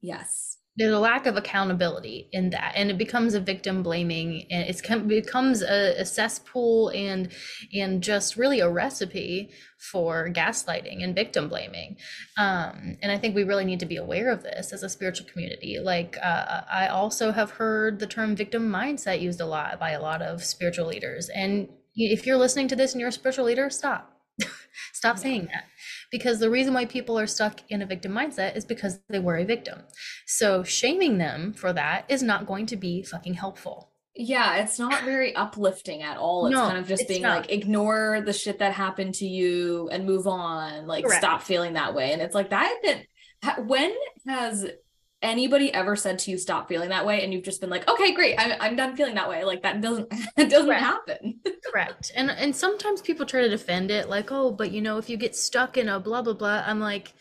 [0.00, 0.58] Yes.
[0.76, 4.80] There's a lack of accountability in that and it becomes a victim blaming and it's
[4.80, 7.30] it becomes a, a, cesspool and
[7.74, 9.50] and just really a recipe
[9.92, 11.98] for gaslighting and victim blaming.
[12.38, 15.26] Um, and i think we really need to be aware of this as a spiritual
[15.26, 15.78] community.
[15.78, 20.00] Like uh, i also have heard the term victim mindset used a lot by a
[20.00, 23.70] lot of spiritual leaders and if you're listening to this and you're a spiritual leader,
[23.70, 24.16] stop.
[24.92, 25.22] stop yeah.
[25.22, 25.64] saying that.
[26.10, 29.36] Because the reason why people are stuck in a victim mindset is because they were
[29.36, 29.80] a victim.
[30.26, 33.92] So shaming them for that is not going to be fucking helpful.
[34.14, 36.46] Yeah, it's not very uplifting at all.
[36.46, 37.42] It's no, kind of just being not.
[37.42, 40.86] like, ignore the shit that happened to you and move on.
[40.86, 41.22] Like, Correct.
[41.22, 42.12] stop feeling that way.
[42.12, 42.74] And it's like that.
[43.42, 43.92] That when
[44.26, 44.66] has
[45.22, 48.12] anybody ever said to you stop feeling that way and you've just been like okay
[48.12, 50.82] great i'm, I'm done feeling that way like that doesn't that doesn't Correct.
[50.82, 51.40] happen
[51.72, 52.12] Correct.
[52.14, 55.16] And and sometimes people try to defend it like, "Oh, but you know, if you
[55.16, 57.14] get stuck in a blah blah blah." I'm like,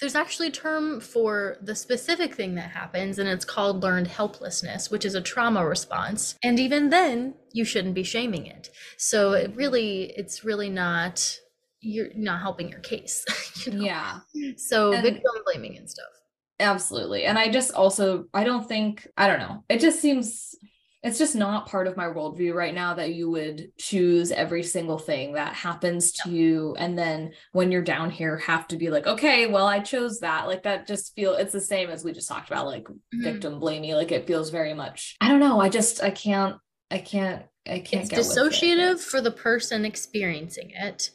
[0.00, 4.90] there's actually a term for the specific thing that happens and it's called learned helplessness,
[4.90, 6.34] which is a trauma response.
[6.42, 8.68] And even then, you shouldn't be shaming it.
[8.98, 11.38] So it really it's really not
[11.80, 13.24] you're not helping your case.
[13.64, 13.84] You know?
[13.84, 14.18] Yeah.
[14.58, 16.13] So and- victim blaming and stuff.
[16.60, 17.24] Absolutely.
[17.24, 20.54] And I just also, I don't think, I don't know, it just seems,
[21.02, 24.98] it's just not part of my worldview right now that you would choose every single
[24.98, 26.74] thing that happens to you.
[26.78, 30.46] And then when you're down here, have to be like, okay, well, I chose that.
[30.46, 33.22] Like that just feel, it's the same as we just talked about, like mm-hmm.
[33.22, 33.92] victim blaming.
[33.92, 35.60] Like it feels very much, I don't know.
[35.60, 36.56] I just, I can't,
[36.90, 39.00] I can't, I can't it's dissociative it.
[39.00, 41.10] for the person experiencing it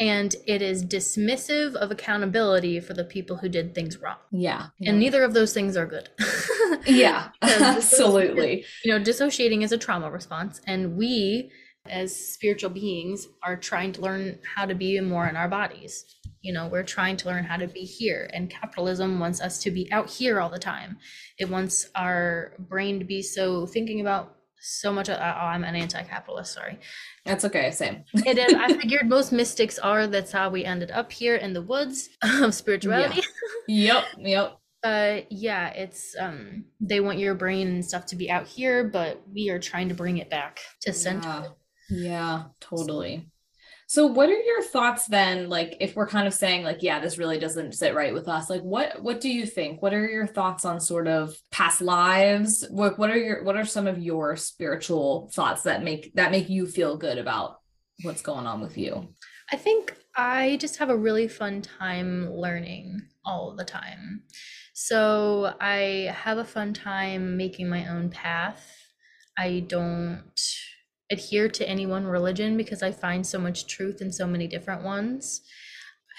[0.00, 4.16] and it is dismissive of accountability for the people who did things wrong.
[4.32, 4.68] Yeah.
[4.80, 6.08] And neither of those things are good.
[6.86, 7.28] yeah.
[7.42, 8.64] absolutely.
[8.82, 11.50] You know, dissociating is a trauma response and we
[11.86, 16.04] as spiritual beings are trying to learn how to be more in our bodies.
[16.40, 19.70] You know, we're trying to learn how to be here and capitalism wants us to
[19.70, 20.96] be out here all the time.
[21.38, 25.08] It wants our brain to be so thinking about so much.
[25.08, 26.52] Of, oh, I'm an anti-capitalist.
[26.52, 26.78] Sorry.
[27.24, 27.70] That's okay.
[27.70, 28.04] Same.
[28.14, 28.54] it is.
[28.54, 30.06] I figured most mystics are.
[30.06, 33.22] That's how we ended up here in the woods of spirituality.
[33.68, 34.04] Yeah.
[34.04, 34.04] yep.
[34.18, 34.58] Yep.
[34.82, 35.68] Uh, yeah.
[35.70, 36.64] It's um.
[36.80, 39.94] They want your brain and stuff to be out here, but we are trying to
[39.94, 41.54] bring it back to center.
[41.88, 42.02] Yeah.
[42.10, 43.29] yeah totally.
[43.90, 47.18] So what are your thoughts then like if we're kind of saying like yeah this
[47.18, 50.28] really doesn't sit right with us like what what do you think what are your
[50.28, 54.36] thoughts on sort of past lives what what are your what are some of your
[54.36, 57.56] spiritual thoughts that make that make you feel good about
[58.02, 59.12] what's going on with you
[59.52, 64.22] I think I just have a really fun time learning all the time.
[64.74, 68.64] So I have a fun time making my own path.
[69.36, 70.22] I don't
[71.10, 74.82] adhere to any one religion because I find so much truth in so many different
[74.82, 75.42] ones.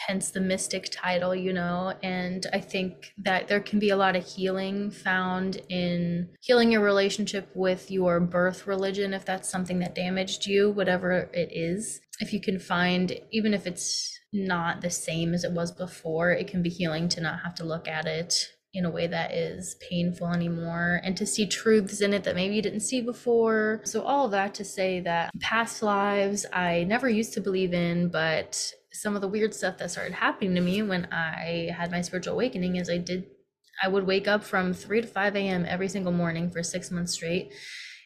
[0.08, 1.93] Hence the mystic title, you know.
[2.01, 6.82] And I think that there can be a lot of healing found in healing your
[6.82, 12.01] relationship with your birth religion, if that's something that damaged you, whatever it is.
[12.19, 16.47] If you can find, even if it's not the same as it was before, it
[16.47, 19.76] can be healing to not have to look at it in a way that is
[19.90, 23.82] painful anymore and to see truths in it that maybe you didn't see before.
[23.84, 28.08] So, all of that to say that past lives I never used to believe in,
[28.08, 32.02] but some of the weird stuff that started happening to me when I had my
[32.02, 33.26] spiritual awakening is I did,
[33.82, 35.66] I would wake up from 3 to 5 a.m.
[35.66, 37.52] every single morning for six months straight.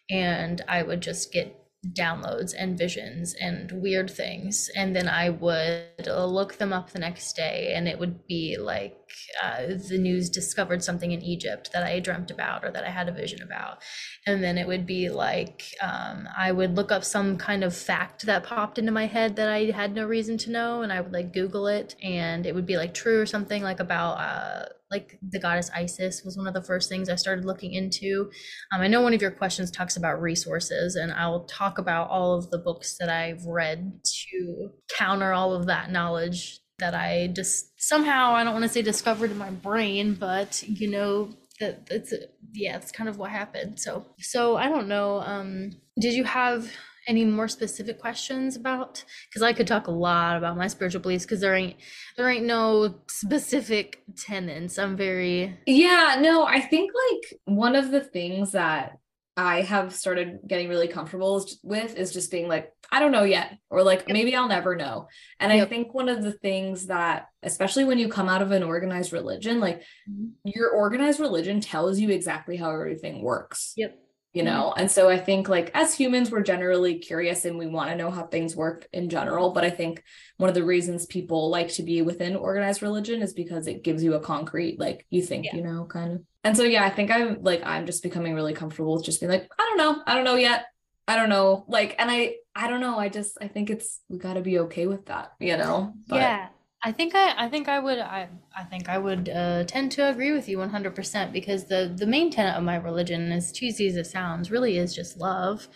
[0.10, 4.70] And I would just get downloads and visions and weird things.
[4.76, 8.98] And then i would look them up the next day and it would be like
[9.44, 13.08] uh, the news discovered something in egypt that i dreamt about or that i had
[13.08, 13.82] a vision about.
[14.28, 18.26] And then it would be like um, i would look up some kind of fact
[18.26, 21.14] that popped into my head that i had no reason to know and i would
[21.14, 24.66] like google it and it would be like true or something like about uh,
[24.96, 28.32] like the goddess Isis was one of the first things I started looking into.
[28.72, 32.34] Um, I know one of your questions talks about resources, and I'll talk about all
[32.34, 37.72] of the books that I've read to counter all of that knowledge that I just
[37.78, 41.30] somehow I don't want to say discovered in my brain, but you know
[41.60, 42.14] that that's
[42.54, 43.80] yeah, it's kind of what happened.
[43.80, 45.20] So so I don't know.
[45.20, 46.72] Um, did you have
[47.08, 51.26] any more specific questions about because i could talk a lot about my spiritual beliefs
[51.26, 51.76] because there ain't
[52.18, 58.02] there ain't no specific tenets i'm very yeah no i think like one of the
[58.02, 58.98] things that
[59.38, 63.58] i have started getting really comfortable with is just being like i don't know yet
[63.70, 64.10] or like yep.
[64.10, 65.08] maybe i'll never know
[65.40, 65.66] and yep.
[65.66, 69.12] i think one of the things that especially when you come out of an organized
[69.12, 70.28] religion like mm-hmm.
[70.44, 74.00] your organized religion tells you exactly how everything works yep
[74.36, 74.54] you mm-hmm.
[74.54, 74.74] know?
[74.76, 78.12] And so i think like as humans we're generally curious and we want to know
[78.12, 80.04] how things work in general but i think
[80.38, 84.04] one of the reasons people like to be within organized religion is because it gives
[84.04, 85.56] you a concrete like you think yeah.
[85.56, 86.22] you know kind of.
[86.44, 89.32] And so yeah i think i'm like i'm just becoming really comfortable with just being
[89.32, 90.66] like i don't know i don't know yet.
[91.08, 94.18] I don't know like and i i don't know i just i think it's we
[94.18, 95.94] got to be okay with that you know?
[96.08, 96.48] But, yeah
[96.86, 100.08] I think I, I think I would I, I think I would uh, tend to
[100.08, 103.96] agree with you 100% because the the main tenet of my religion, as cheesy as
[103.96, 105.68] it sounds, really is just love.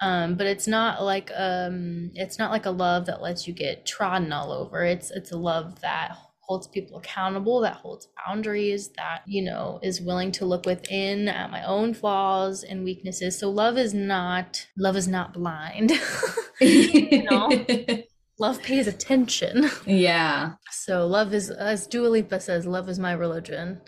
[0.00, 3.86] Um, but it's not like um it's not like a love that lets you get
[3.86, 4.82] trodden all over.
[4.82, 10.00] It's it's a love that holds people accountable, that holds boundaries, that, you know, is
[10.00, 13.38] willing to look within at my own flaws and weaknesses.
[13.38, 15.92] So love is not love is not blind.
[16.60, 17.48] you know?
[18.38, 19.70] love pays attention.
[19.86, 20.52] Yeah.
[20.70, 23.80] So love is, as Dua Lipa says, love is my religion.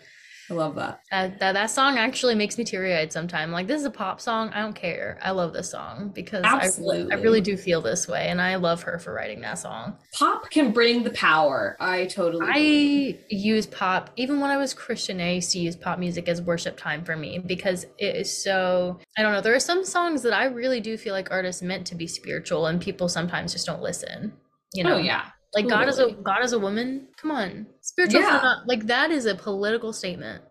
[0.51, 0.99] I love that.
[1.11, 3.53] Uh, that that song actually makes me teary eyed sometimes.
[3.53, 4.49] Like this is a pop song.
[4.53, 5.17] I don't care.
[5.21, 6.69] I love this song because I,
[7.11, 9.97] I really do feel this way, and I love her for writing that song.
[10.13, 11.77] Pop can bring the power.
[11.79, 12.45] I totally.
[12.45, 13.19] I believe.
[13.29, 15.21] use pop even when I was Christian.
[15.21, 18.99] I used to use pop music as worship time for me because it is so.
[19.17, 19.41] I don't know.
[19.41, 22.65] There are some songs that I really do feel like artists meant to be spiritual,
[22.65, 24.33] and people sometimes just don't listen.
[24.73, 24.95] You oh, know?
[24.95, 25.25] Oh yeah.
[25.53, 25.85] Like totally.
[25.85, 27.07] God is a God is a woman.
[27.17, 28.21] Come on, spiritual.
[28.21, 28.39] Yeah.
[28.41, 30.43] Not, like that is a political statement.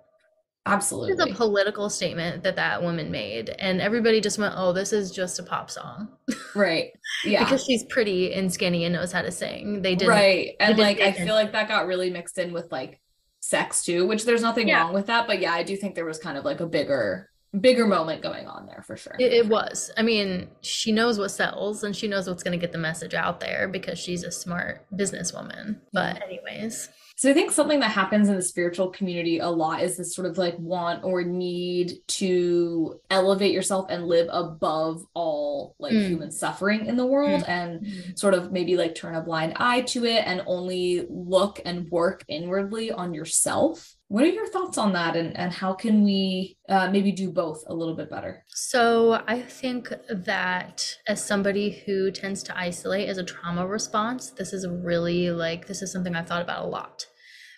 [0.67, 4.93] Absolutely, it's a political statement that that woman made, and everybody just went, "Oh, this
[4.93, 6.09] is just a pop song."
[6.55, 6.91] Right.
[7.25, 7.45] Yeah.
[7.45, 9.83] because she's pretty and skinny and knows how to sing.
[9.83, 13.01] They did right, and like I feel like that got really mixed in with like
[13.41, 14.83] sex too, which there's nothing yeah.
[14.83, 17.30] wrong with that, but yeah, I do think there was kind of like a bigger
[17.59, 19.17] bigger moment going on there for sure.
[19.19, 19.91] It, it was.
[19.97, 23.15] I mean, she knows what sells and she knows what's going to get the message
[23.15, 25.81] out there because she's a smart businesswoman.
[25.93, 26.89] But, anyways.
[27.17, 30.27] So I think something that happens in the spiritual community a lot is this sort
[30.27, 36.07] of like want or need to elevate yourself and live above all like mm.
[36.07, 37.49] human suffering in the world mm.
[37.49, 38.19] and mm.
[38.19, 42.25] sort of maybe like turn a blind eye to it and only look and work
[42.27, 46.91] inwardly on yourself What are your thoughts on that, and, and how can we uh,
[46.91, 48.45] maybe do both a little bit better?
[48.49, 54.53] So, I think that as somebody who tends to isolate as a trauma response, this
[54.53, 57.07] is really like, this is something I've thought about a lot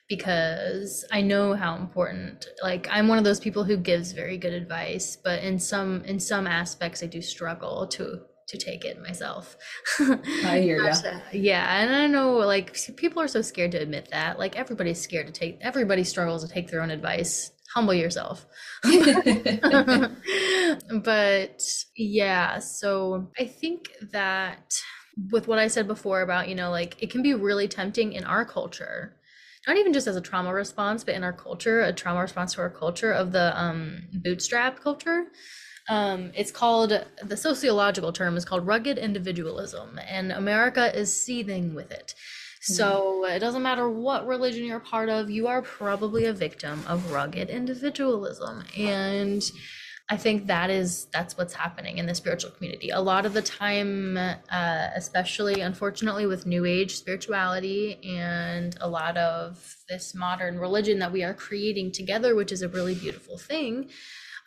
[0.09, 4.53] because I know how important like I'm one of those people who gives very good
[4.53, 8.21] advice but in some in some aspects I do struggle to
[8.53, 9.57] to take it myself.
[10.45, 10.93] I hear you.
[11.33, 14.39] Yeah, and I know like people are so scared to admit that.
[14.39, 17.51] Like everybody's scared to take everybody struggles to take their own advice.
[17.75, 18.47] Humble yourself.
[21.03, 21.63] but
[21.97, 24.79] yeah, so I think that
[25.31, 28.25] with what I said before about, you know, like it can be really tempting in
[28.25, 29.17] our culture
[29.67, 32.61] not even just as a trauma response, but in our culture, a trauma response to
[32.61, 35.27] our culture of the um, bootstrap culture.
[35.89, 41.91] Um, it's called the sociological term is called rugged individualism, and America is seething with
[41.91, 42.15] it.
[42.65, 47.11] So it doesn't matter what religion you're part of, you are probably a victim of
[47.11, 48.63] rugged individualism.
[48.79, 49.43] And
[50.09, 52.91] I think that is that's what's happening in the spiritual community.
[52.91, 59.17] A lot of the time, uh, especially unfortunately with New Age spirituality and a lot
[59.17, 63.91] of this modern religion that we are creating together, which is a really beautiful thing,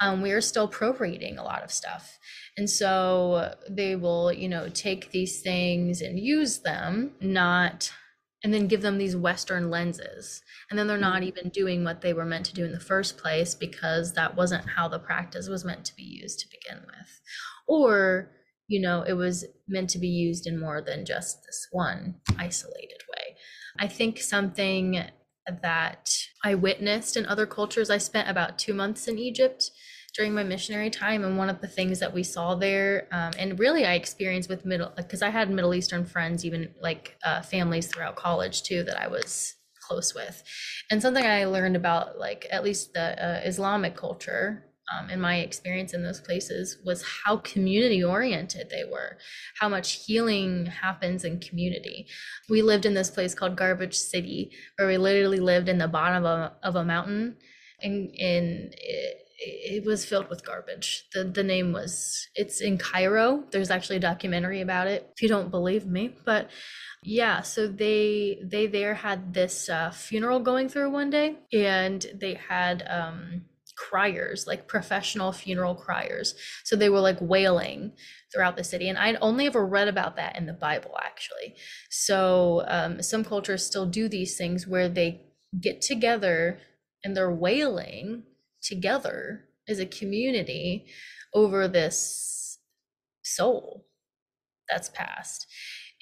[0.05, 2.19] um, we are still appropriating a lot of stuff.
[2.57, 7.91] And so they will, you know, take these things and use them, not
[8.43, 10.43] and then give them these Western lenses.
[10.69, 11.29] And then they're not mm-hmm.
[11.29, 14.69] even doing what they were meant to do in the first place because that wasn't
[14.69, 17.21] how the practice was meant to be used to begin with.
[17.67, 18.29] Or,
[18.67, 23.01] you know, it was meant to be used in more than just this one isolated
[23.09, 23.35] way.
[23.79, 25.03] I think something
[25.61, 29.71] that I witnessed in other cultures, I spent about two months in Egypt
[30.15, 33.59] during my missionary time and one of the things that we saw there um, and
[33.59, 37.87] really i experienced with middle because i had middle eastern friends even like uh, families
[37.87, 40.43] throughout college too that i was close with.
[40.89, 45.37] And something i learned about like at least the uh, islamic culture um, in my
[45.37, 49.17] experience in those places was how community oriented they were
[49.59, 52.07] how much healing happens in community.
[52.49, 56.23] We lived in this place called garbage city where we literally lived in the bottom
[56.23, 57.37] of a, of a mountain
[57.81, 61.05] and in it, it was filled with garbage.
[61.13, 63.43] The the name was it's in Cairo.
[63.51, 65.09] There's actually a documentary about it.
[65.15, 66.49] If you don't believe me, but
[67.03, 72.35] yeah, so they they there had this uh, funeral going through one day, and they
[72.35, 73.43] had um,
[73.75, 76.35] criers, like professional funeral criers.
[76.63, 77.91] So they were like wailing
[78.33, 81.55] throughout the city, and I'd only ever read about that in the Bible actually.
[81.89, 85.21] So um, some cultures still do these things where they
[85.59, 86.59] get together
[87.03, 88.23] and they're wailing
[88.65, 90.85] together as a community
[91.33, 92.59] over this
[93.23, 93.85] soul
[94.69, 95.47] that's passed.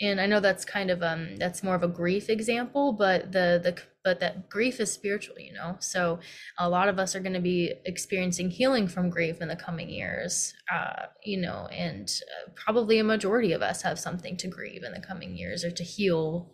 [0.02, 3.62] And i know that's kind of um that's more of a grief example but the
[3.64, 5.78] the but that grief is spiritual you know?
[5.80, 6.20] So
[6.58, 9.90] a lot of us are going to be experiencing healing from grief in the coming
[9.90, 14.84] years uh you know and uh, probably a majority of us have something to grieve
[14.84, 16.54] in the coming years or to heal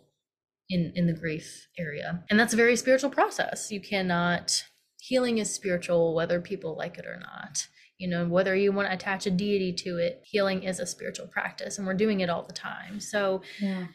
[0.70, 2.24] in in the grief area.
[2.30, 3.70] And that's a very spiritual process.
[3.70, 4.64] You cannot
[5.00, 7.66] healing is spiritual, whether people like it or not.
[7.98, 11.26] You know, whether you want to attach a deity to it, healing is a spiritual
[11.26, 12.98] practice, and we're doing it all the time.
[12.98, 13.88] So, yeah.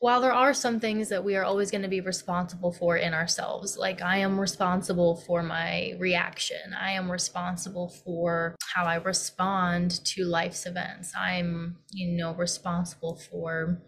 [0.00, 3.14] while there are some things that we are always going to be responsible for in
[3.14, 10.04] ourselves, like I am responsible for my reaction, I am responsible for how I respond
[10.06, 13.80] to life's events, I'm, you know, responsible for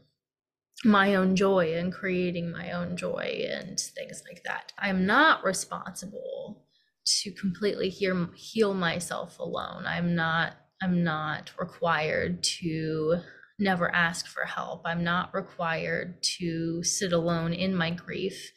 [0.85, 4.73] my own joy and creating my own joy and things like that.
[4.79, 6.64] I'm not responsible
[7.05, 9.85] to completely heal heal myself alone.
[9.87, 13.21] I'm not I'm not required to
[13.59, 14.83] never ask for help.
[14.85, 18.53] I'm not required to sit alone in my grief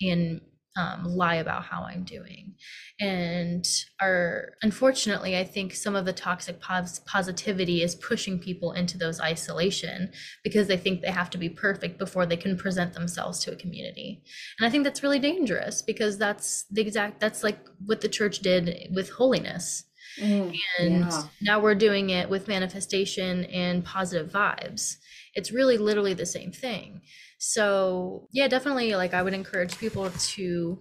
[0.00, 0.40] and
[0.76, 2.54] um, lie about how I'm doing.
[3.00, 3.66] And
[4.00, 9.20] are unfortunately, I think some of the toxic pos- positivity is pushing people into those
[9.20, 10.12] isolation
[10.44, 13.56] because they think they have to be perfect before they can present themselves to a
[13.56, 14.22] community.
[14.58, 18.40] And I think that's really dangerous because that's the exact that's like what the church
[18.40, 19.84] did with holiness.
[20.20, 21.22] Mm, and yeah.
[21.42, 24.96] now we're doing it with manifestation and positive vibes.
[25.34, 27.02] It's really literally the same thing.
[27.38, 30.78] So, yeah, definitely like I would encourage people to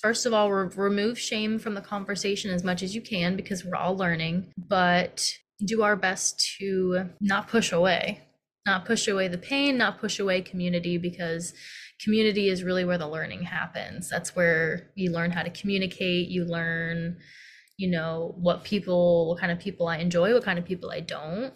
[0.00, 3.64] first of all re- remove shame from the conversation as much as you can because
[3.64, 5.32] we're all learning, but
[5.64, 8.20] do our best to not push away,
[8.66, 11.54] not push away the pain, not push away community because
[12.02, 14.08] community is really where the learning happens.
[14.08, 17.18] That's where you learn how to communicate, you learn
[17.78, 21.00] you know what people what kind of people I enjoy, what kind of people I
[21.00, 21.52] don't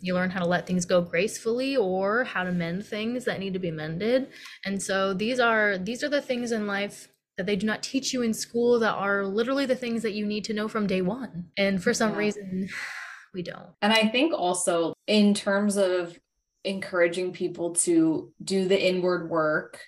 [0.00, 3.52] you learn how to let things go gracefully or how to mend things that need
[3.52, 4.28] to be mended
[4.64, 7.08] and so these are these are the things in life
[7.40, 10.26] that they do not teach you in school that are literally the things that you
[10.26, 11.46] need to know from day one.
[11.56, 12.18] And for some Yeah.
[12.18, 12.68] reason,
[13.32, 13.70] we don't.
[13.80, 16.18] And I think also in terms of
[16.64, 19.80] encouraging people to do the inward work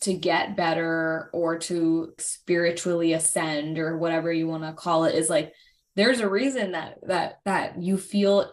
[0.00, 5.30] to get better or to spiritually ascend or whatever you want to call it is
[5.30, 5.52] like
[5.94, 8.52] there's a reason that that that you feel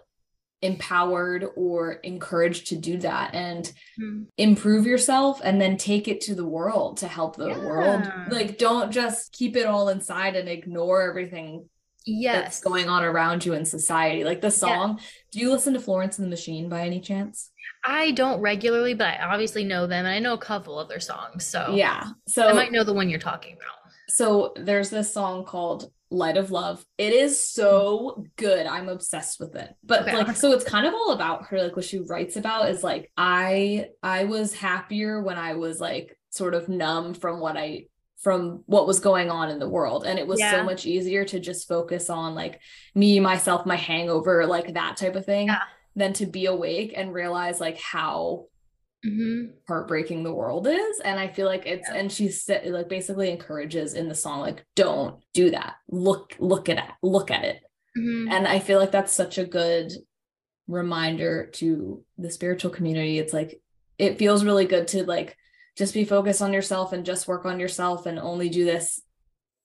[0.62, 4.26] empowered or encouraged to do that and Mm.
[4.38, 8.92] improve yourself and then take it to the world to help the world like don't
[8.92, 11.70] just keep it all inside and ignore everything
[12.34, 14.24] that's going on around you in society.
[14.24, 15.00] Like the song,
[15.32, 17.52] do you listen to Florence and the Machine by any chance?
[17.86, 21.00] I don't regularly, but I obviously know them and I know a couple of their
[21.02, 21.46] songs.
[21.46, 22.04] So Yeah.
[22.28, 23.76] So I might know the one you're talking about.
[24.10, 26.86] so there's this song called Light of Love.
[26.98, 28.66] It is so good.
[28.66, 29.74] I'm obsessed with it.
[29.84, 30.16] But Okay.
[30.16, 33.12] like so it's kind of all about her like what she writes about is like
[33.18, 37.88] I I was happier when I was like sort of numb from what I
[38.20, 41.40] from what was going on in the world and it was so much easier to
[41.40, 42.60] just focus on like
[42.96, 45.62] me myself my hangover like that type of thing Yeah.
[45.96, 48.46] than to be awake and realize like how
[49.04, 53.30] hmm heartbreaking the world is and i feel like it's and she said like basically
[53.30, 55.76] encourages in the song like don't do that.
[55.90, 57.62] Look look at it look at it.
[57.96, 59.92] Hmm and i feel like that's such a good
[60.68, 63.20] reminder to the spiritual community.
[63.20, 63.62] It's like
[63.98, 65.36] it feels really good to like
[65.78, 69.02] just be focused on yourself and just work on yourself and only do this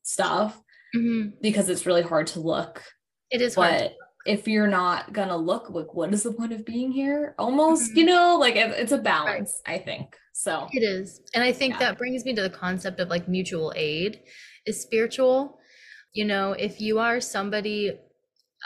[0.03, 0.61] stuff
[0.95, 2.83] hmm because it's really hard to look
[3.31, 3.93] It is hard.
[4.27, 7.97] If you're not gonna look like what is the point of being here almost Mhm.
[7.97, 11.21] you know like it- it's a balance i think so It is.
[11.35, 11.79] And I think Yeah.
[11.81, 14.21] that brings me to the concept of like mutual aid
[14.67, 15.59] is spiritual.
[16.15, 17.99] You know, if you are somebody,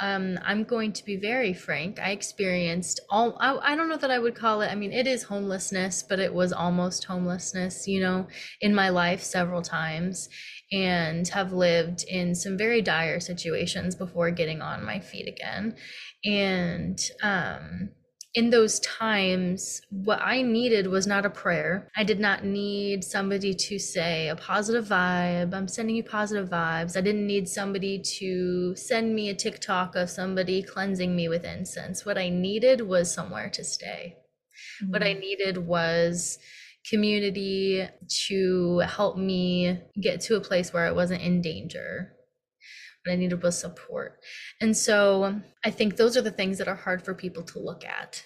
[0.01, 1.99] um, I'm going to be very frank.
[1.99, 5.07] I experienced all, I, I don't know that I would call it, I mean, it
[5.07, 8.27] is homelessness, but it was almost homelessness, you know,
[8.61, 10.29] in my life several times
[10.73, 15.77] and have lived in some very dire situations before getting on my feet again.
[16.25, 17.91] And, um,
[18.37, 21.91] in those times, what I needed was not a prayer.
[21.97, 25.55] I did not need somebody to say a positive vibe.
[25.55, 26.99] I'm sending you positive vibes.
[26.99, 32.05] I didn't need somebody to send me a TikTok of somebody cleansing me with incense.
[32.05, 34.17] What I needed was somewhere to stay.
[34.91, 36.39] What I needed was
[36.89, 37.87] community
[38.29, 42.13] to help me get to a place where I wasn't in danger.
[43.05, 44.19] What I needed was support.
[44.61, 47.85] And so I think those are the things that are hard for people to look
[47.85, 48.25] at.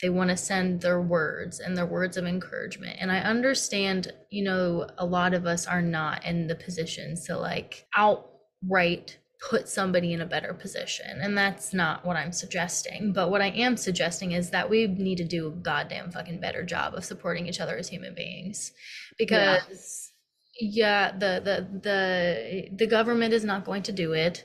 [0.00, 2.96] They want to send their words and their words of encouragement.
[3.00, 7.38] And I understand, you know, a lot of us are not in the positions to
[7.38, 11.20] like outright put somebody in a better position.
[11.20, 13.12] And that's not what I'm suggesting.
[13.12, 16.62] But what I am suggesting is that we need to do a goddamn fucking better
[16.62, 18.72] job of supporting each other as human beings.
[19.18, 20.12] Because
[20.60, 24.44] yeah, the the the the government is not going to do it.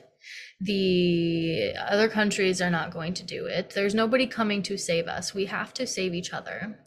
[0.60, 3.70] The other countries are not going to do it.
[3.70, 5.32] There's nobody coming to save us.
[5.32, 6.80] We have to save each other.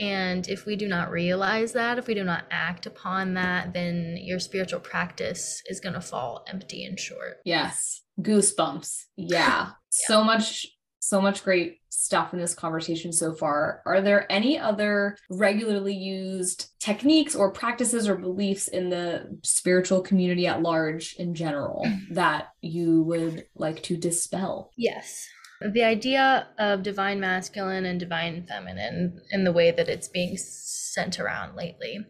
[0.00, 4.16] And if we do not realize that, if we do not act upon that, then
[4.18, 7.38] your spiritual practice is going to fall empty and short.
[7.44, 8.02] yes.
[8.20, 9.04] Goosebumps.
[9.16, 9.70] Yeah.
[9.90, 10.66] So much
[11.00, 13.82] so much great stuff in this conversation so far.
[13.86, 20.46] Are there any other regularly used techniques or practices or beliefs in the spiritual community
[20.46, 24.70] at large in general that you would like to dispel?
[24.76, 25.26] Yes.
[25.60, 31.20] The idea of divine masculine and divine feminine in the way that it's being sent
[31.20, 32.06] around lately.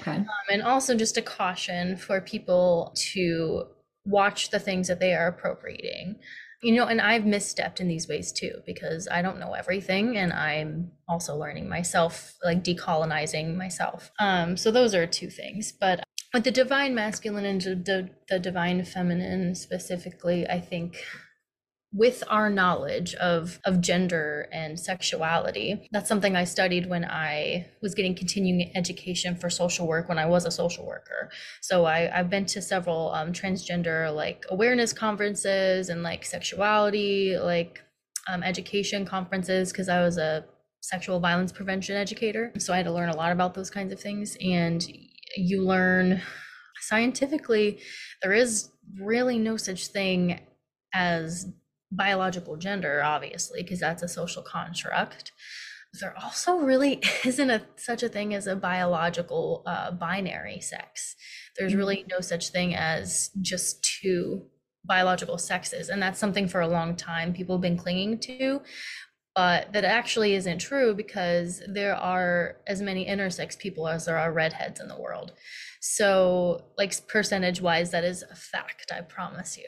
[0.00, 3.64] okay Um, and also just a caution for people to
[4.04, 6.16] watch the things that they are appropriating.
[6.60, 10.32] You know, and I've misstepped in these ways too because I don't know everything and
[10.32, 14.10] I'm also learning myself, like decolonizing myself.
[14.18, 15.70] Um, so those are two things.
[15.70, 16.02] But
[16.34, 21.04] with the divine masculine and the, the divine feminine specifically, I think
[21.92, 25.88] with our knowledge of of gender and sexuality.
[25.90, 30.26] That's something i studied when i was getting continuing education for social work when i
[30.26, 31.30] was a social worker.
[31.62, 37.82] So I, i've been to several um, transgender like awareness conferences and like sexuality like
[38.30, 40.44] um, education conferences because i was a
[40.80, 42.52] sexual violence prevention educator.
[42.58, 44.36] So i had to learn a lot about those kinds of things.
[44.42, 44.86] And
[45.36, 46.20] you learn
[46.80, 47.78] scientifically
[48.22, 48.70] there is
[49.00, 50.40] really no such thing
[50.94, 51.46] as
[51.90, 55.32] biological gender obviously because that's a social construct.
[56.00, 61.16] There also really isn't a such a thing as a biological uh, binary sex.
[61.56, 64.46] There's really no such thing as just two
[64.84, 68.60] biological sexes and that's something for a long time people have been clinging to
[69.38, 74.32] but that actually isn't true because there are as many intersex people as there are
[74.32, 75.30] redheads in the world.
[75.80, 78.92] So, like percentage wise, that is a fact.
[78.94, 79.66] I promise you.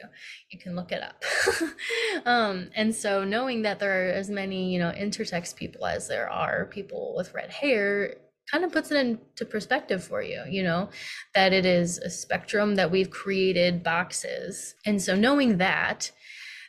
[0.49, 1.23] You can look it up.
[2.25, 6.29] um, and so, knowing that there are as many, you know, intersex people as there
[6.29, 8.15] are people with red hair
[8.51, 10.89] kind of puts it into perspective for you, you know,
[11.33, 14.75] that it is a spectrum that we've created boxes.
[14.85, 16.11] And so, knowing that,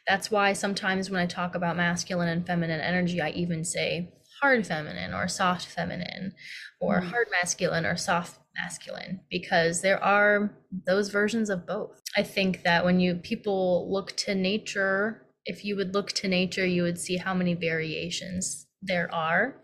[0.07, 4.67] that's why sometimes when I talk about masculine and feminine energy, I even say hard
[4.67, 6.35] feminine or soft feminine
[6.81, 7.05] or mm.
[7.11, 10.55] hard masculine or soft masculine because there are
[10.87, 12.01] those versions of both.
[12.17, 16.67] I think that when you people look to nature, if you would look to nature,
[16.67, 19.61] you would see how many variations there are.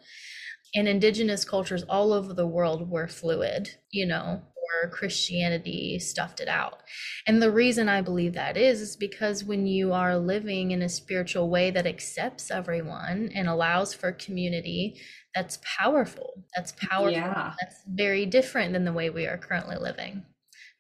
[0.74, 4.42] And indigenous cultures all over the world were fluid, you know,
[4.82, 6.82] or Christianity stuffed it out.
[7.26, 10.88] And the reason I believe that is is because when you are living in a
[10.88, 15.00] spiritual way that accepts everyone and allows for community,
[15.34, 16.44] that's powerful.
[16.56, 17.12] That's powerful.
[17.12, 17.54] Yeah.
[17.60, 20.24] That's very different than the way we are currently living.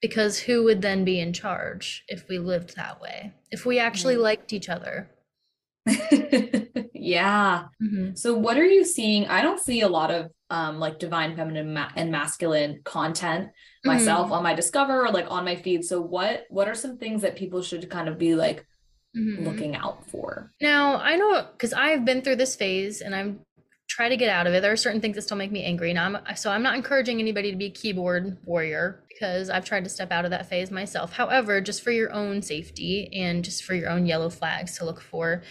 [0.00, 3.32] Because who would then be in charge if we lived that way?
[3.50, 4.22] If we actually mm-hmm.
[4.22, 5.10] liked each other?
[6.94, 7.64] yeah.
[7.82, 8.14] Mm-hmm.
[8.14, 9.26] So what are you seeing?
[9.26, 13.50] I don't see a lot of um like divine feminine ma- and masculine content
[13.84, 14.34] myself mm-hmm.
[14.34, 15.84] on my discover or like on my feed.
[15.84, 18.66] So what what are some things that people should kind of be like
[19.16, 19.44] mm-hmm.
[19.44, 20.52] looking out for?
[20.60, 23.40] Now, I know cuz I've been through this phase and I'm
[23.88, 24.60] try to get out of it.
[24.60, 25.92] There are certain things that still make me angry.
[25.92, 29.84] Now, I'm, so I'm not encouraging anybody to be a keyboard warrior because I've tried
[29.84, 31.12] to step out of that phase myself.
[31.12, 35.00] However, just for your own safety and just for your own yellow flags to look
[35.00, 35.42] for,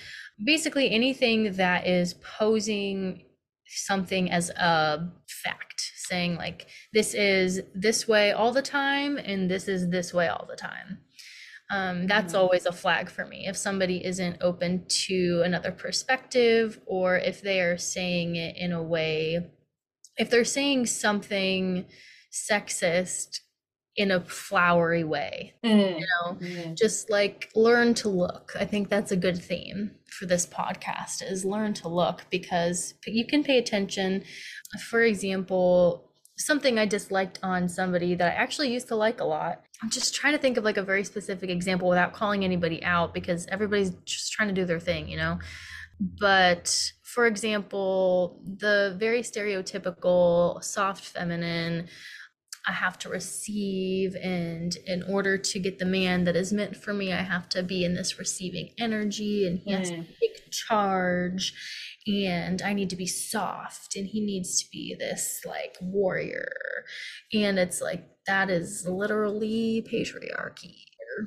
[0.44, 3.24] basically anything that is posing
[3.66, 9.68] something as a fact, saying like this is this way all the time and this
[9.68, 11.00] is this way all the time
[11.70, 12.42] um, that's mm-hmm.
[12.42, 17.60] always a flag for me if somebody isn't open to another perspective or if they
[17.60, 19.50] are saying it in a way
[20.18, 21.86] if they're saying something
[22.32, 23.42] sexist
[23.96, 26.00] in a flowery way mm-hmm.
[26.00, 26.74] you know mm-hmm.
[26.76, 31.46] just like learn to look i think that's a good theme for this podcast is
[31.46, 34.24] learn to look because you can pay attention
[34.90, 39.64] for example something I disliked on somebody that I actually used to like a lot.
[39.82, 43.14] I'm just trying to think of like a very specific example without calling anybody out
[43.14, 45.40] because everybody's just trying to do their thing, you know?
[46.00, 51.88] But for example, the very stereotypical soft feminine,
[52.68, 56.94] I have to receive, and in order to get the man that is meant for
[56.94, 59.78] me, I have to be in this receiving energy, and he mm.
[59.78, 60.08] has to mm.
[60.20, 61.54] take charge
[62.08, 66.50] and I need to be soft and he needs to be this like warrior.
[67.34, 70.76] And it's like that is literally patriarchy.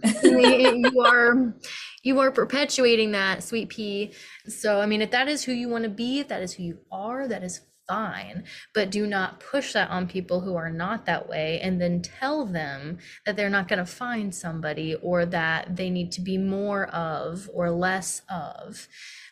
[0.22, 1.55] you are
[2.03, 4.12] you are perpetuating that sweet pea.
[4.47, 6.62] So I mean if that is who you want to be, if that is who
[6.62, 7.61] you are, that is
[7.91, 8.45] fine.
[8.72, 12.47] But do not push that on people who are not that way and then tell
[12.47, 16.86] them that they're not going to find somebody or that they need to be more
[16.86, 18.86] of or less of.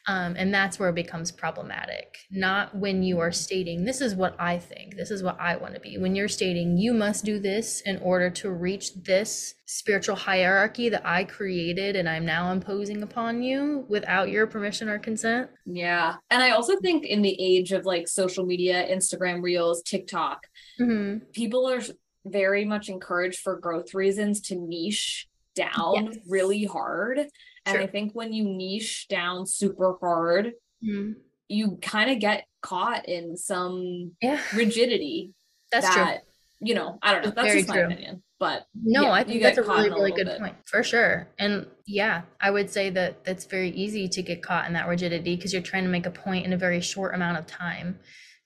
[0.09, 2.17] Um, and that's where it becomes problematic.
[2.31, 5.75] Not when you are stating, this is what I think, this is what I want
[5.75, 5.99] to be.
[5.99, 11.07] When you're stating, you must do this in order to reach this spiritual hierarchy that
[11.07, 15.51] I created and I'm now imposing upon you without your permission or consent.
[15.67, 16.17] Yeah.
[16.31, 20.47] And I also think in the age of like social media, Instagram Reels, TikTok,
[20.81, 21.19] mm-hmm.
[21.33, 21.83] people are
[22.25, 26.17] very much encouraged for growth reasons to niche down yes.
[26.27, 27.27] really hard.
[27.75, 30.53] And I think when you niche down super hard,
[30.85, 31.13] mm-hmm.
[31.49, 34.41] you kind of get caught in some yeah.
[34.55, 35.33] rigidity.
[35.71, 36.69] That's that, true.
[36.69, 37.31] You know, I don't know.
[37.31, 37.85] That's just my true.
[37.85, 38.23] opinion.
[38.41, 40.39] But no, yeah, I think that's a really, really good bit.
[40.39, 41.29] point for sure.
[41.41, 45.35] And yeah, I would say that that's very easy to get caught in that rigidity
[45.35, 47.99] because you're trying to make a point in a very short amount of time.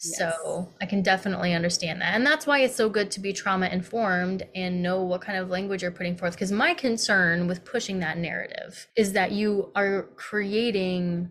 [0.03, 2.15] So I can definitely understand that.
[2.15, 5.49] And that's why it's so good to be trauma informed and know what kind of
[5.49, 6.33] language you're putting forth.
[6.35, 11.31] Because my concern with pushing that narrative is that you are creating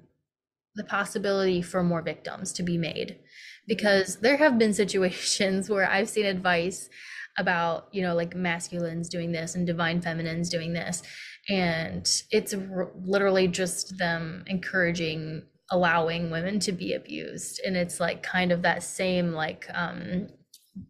[0.75, 3.19] the possibility for more victims to be made.
[3.67, 6.89] Because there have been situations where I've seen advice
[7.37, 11.03] about, you know, like masculines doing this and divine feminines doing this.
[11.49, 18.21] And it's r- literally just them encouraging allowing women to be abused and it's like
[18.21, 20.27] kind of that same like um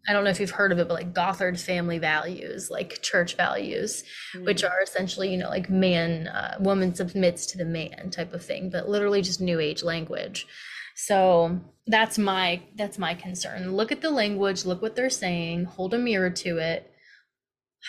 [0.08, 3.36] I don't know if you've heard of it, but like Gothard family values, like church
[3.36, 4.04] values,
[4.34, 4.44] mm-hmm.
[4.44, 8.44] which are essentially, you know, like man, uh, woman submits to the man type of
[8.44, 10.46] thing, but literally just new age language.
[10.94, 13.72] So that's my that's my concern.
[13.72, 16.88] Look at the language, look what they're saying, hold a mirror to it.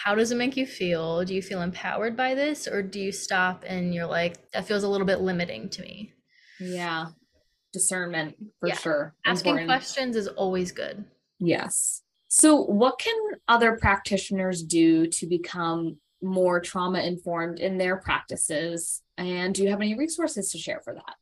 [0.03, 1.23] How does it make you feel?
[1.23, 4.83] Do you feel empowered by this, or do you stop and you're like, that feels
[4.83, 6.12] a little bit limiting to me?
[6.59, 7.07] Yeah.
[7.71, 8.75] discernment for Yeah.
[8.77, 9.15] sure.
[9.25, 9.69] Asking Important.
[9.69, 11.05] questions is always good.
[11.39, 12.03] Yes.
[12.27, 13.15] So, what can
[13.47, 19.01] other practitioners do to become more trauma informed in their practices?
[19.17, 21.15] And do you have any resources to share for that?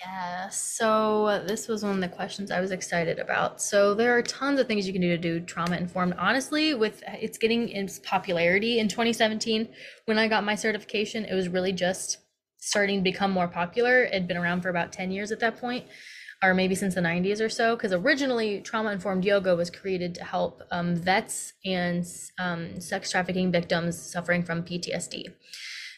[0.00, 3.60] Yeah, so this was one of the questions I was excited about.
[3.62, 6.14] So there are tons of things you can do to do trauma informed.
[6.18, 9.68] Honestly, with it's getting its popularity in 2017,
[10.04, 12.18] when I got my certification, it was really just
[12.64, 14.04] starting to become more popular.
[14.04, 15.84] It'd been around for about 10 years at that point,
[16.42, 20.24] or maybe since the 90s or so, because originally trauma informed yoga was created to
[20.24, 22.06] help um, vets and
[22.38, 25.26] um, sex trafficking victims suffering from PTSD.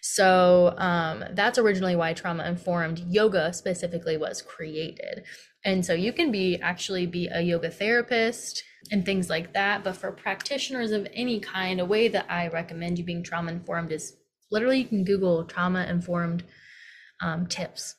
[0.03, 5.25] So um, that's originally why trauma informed yoga specifically was created.
[5.65, 8.63] And so you can be actually be a yoga therapist
[8.93, 9.83] and things like that.
[9.83, 13.91] But for practitioners of any kind, a way that I recommend you being trauma informed
[13.91, 14.17] is
[14.51, 16.45] literally you can Google trauma informed
[17.21, 17.97] um, tips.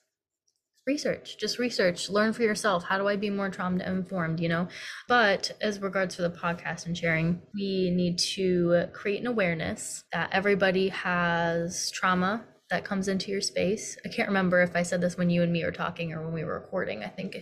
[0.86, 2.82] Research, just research, learn for yourself.
[2.82, 4.40] How do I be more trauma informed?
[4.40, 4.68] You know,
[5.06, 10.30] but as regards to the podcast and sharing, we need to create an awareness that
[10.32, 13.98] everybody has trauma that comes into your space.
[14.04, 16.32] I can't remember if I said this when you and me were talking or when
[16.32, 17.04] we were recording.
[17.04, 17.36] I think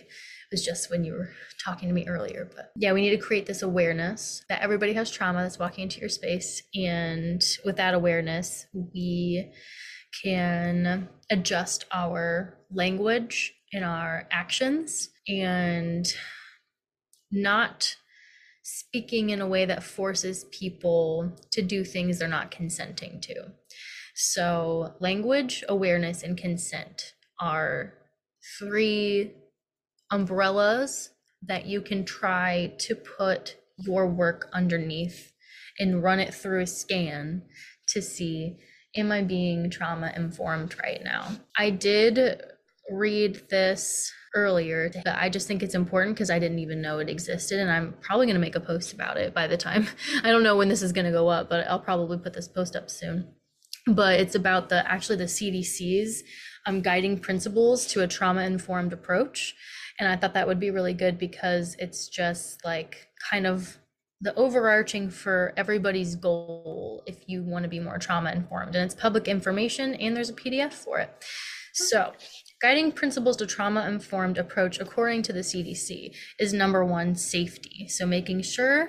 [0.56, 1.28] was just when you were
[1.62, 2.48] talking to me earlier.
[2.56, 6.00] But yeah, we need to create this awareness that everybody has trauma that's walking into
[6.00, 6.62] your space.
[6.74, 9.52] And with that awareness, we
[10.24, 16.10] can adjust our language and our actions and
[17.30, 17.94] not
[18.62, 23.34] speaking in a way that forces people to do things they're not consenting to.
[24.14, 27.92] So, language, awareness, and consent are
[28.58, 29.34] three
[30.10, 31.10] umbrellas
[31.42, 35.32] that you can try to put your work underneath
[35.78, 37.42] and run it through a scan
[37.88, 38.58] to see
[38.96, 41.28] am I being trauma informed right now?
[41.58, 42.42] I did
[42.90, 47.08] read this earlier, but I just think it's important because I didn't even know it
[47.08, 47.58] existed.
[47.58, 49.86] And I'm probably going to make a post about it by the time
[50.22, 52.48] I don't know when this is going to go up, but I'll probably put this
[52.48, 53.34] post up soon.
[53.86, 56.22] But it's about the actually the CDC's
[56.66, 59.54] um, guiding principles to a trauma informed approach.
[59.98, 63.78] And I thought that would be really good because it's just like kind of
[64.20, 68.94] the overarching for everybody's goal if you want to be more trauma informed and it's
[68.94, 71.10] public information and there's a pdf for it.
[71.74, 72.12] So
[72.62, 77.88] guiding principles to trauma informed approach according to the cdc is number one safety.
[77.88, 78.88] So making sure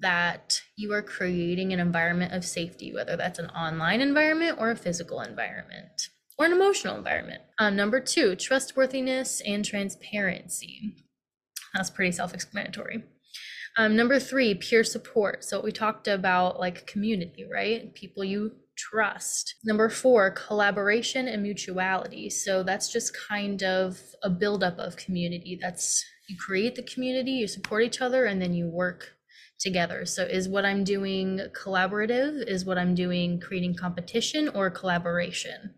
[0.00, 4.76] that you are creating an environment of safety whether that's an online environment or a
[4.76, 6.08] physical environment
[6.38, 10.94] or an emotional environment um, number two trustworthiness and transparency
[11.74, 13.02] that's pretty self-explanatory
[13.78, 15.44] um, number three, peer support.
[15.44, 17.94] So we talked about like community, right?
[17.94, 19.56] People you trust.
[19.64, 22.30] Number four, collaboration and mutuality.
[22.30, 25.58] So that's just kind of a buildup of community.
[25.60, 29.12] That's you create the community, you support each other, and then you work
[29.58, 30.04] together.
[30.06, 32.46] So is what I'm doing collaborative?
[32.46, 35.74] Is what I'm doing creating competition or collaboration?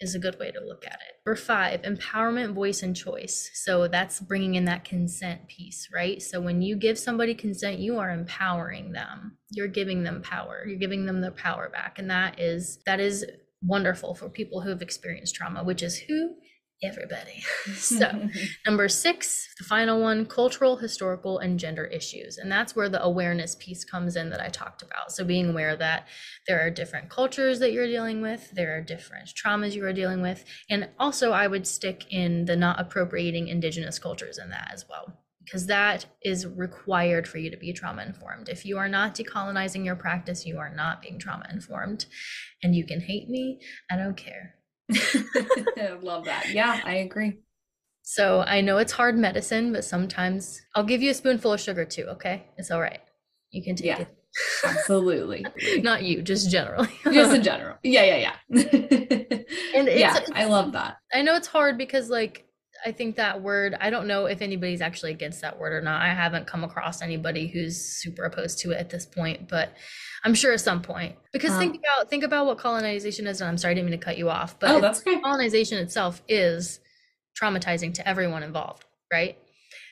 [0.00, 1.20] Is a good way to look at it.
[1.26, 3.50] Number five, empowerment, voice, and choice.
[3.54, 6.20] So that's bringing in that consent piece, right?
[6.22, 9.36] So when you give somebody consent, you are empowering them.
[9.50, 10.64] You're giving them power.
[10.66, 13.26] You're giving them their power back, and that is that is
[13.62, 16.34] wonderful for people who have experienced trauma, which is who
[16.82, 17.42] everybody.
[17.74, 18.28] so,
[18.66, 22.38] number six, the final one cultural, historical, and gender issues.
[22.38, 25.12] And that's where the awareness piece comes in that I talked about.
[25.12, 26.08] So, being aware that
[26.46, 30.22] there are different cultures that you're dealing with, there are different traumas you are dealing
[30.22, 30.44] with.
[30.68, 35.16] And also, I would stick in the not appropriating indigenous cultures in that as well.
[35.44, 38.48] Because that is required for you to be trauma informed.
[38.48, 42.06] If you are not decolonizing your practice, you are not being trauma informed.
[42.62, 43.58] And you can hate me,
[43.90, 44.54] I don't care.
[46.02, 46.50] Love that.
[46.50, 47.38] Yeah, I agree.
[48.02, 51.84] So I know it's hard medicine, but sometimes I'll give you a spoonful of sugar
[51.84, 52.44] too, okay?
[52.56, 53.00] It's all right.
[53.50, 54.00] You can take Yeah.
[54.00, 54.08] it.
[54.64, 55.44] Absolutely.
[55.82, 56.88] Not you, just generally.
[57.04, 57.76] Just in general.
[57.82, 58.60] Yeah, yeah, yeah.
[59.74, 60.98] And it's- yeah, I love that.
[61.12, 62.44] I know it's hard because like
[62.84, 66.00] I think that word, I don't know if anybody's actually against that word or not.
[66.02, 69.74] I haven't come across anybody who's super opposed to it at this point, but
[70.24, 71.16] I'm sure at some point.
[71.32, 73.40] Because think Um, about think about what colonization is.
[73.40, 75.20] And I'm sorry, I didn't mean to cut you off, but oh, that's okay.
[75.20, 76.80] colonization itself is
[77.40, 79.38] traumatizing to everyone involved, right?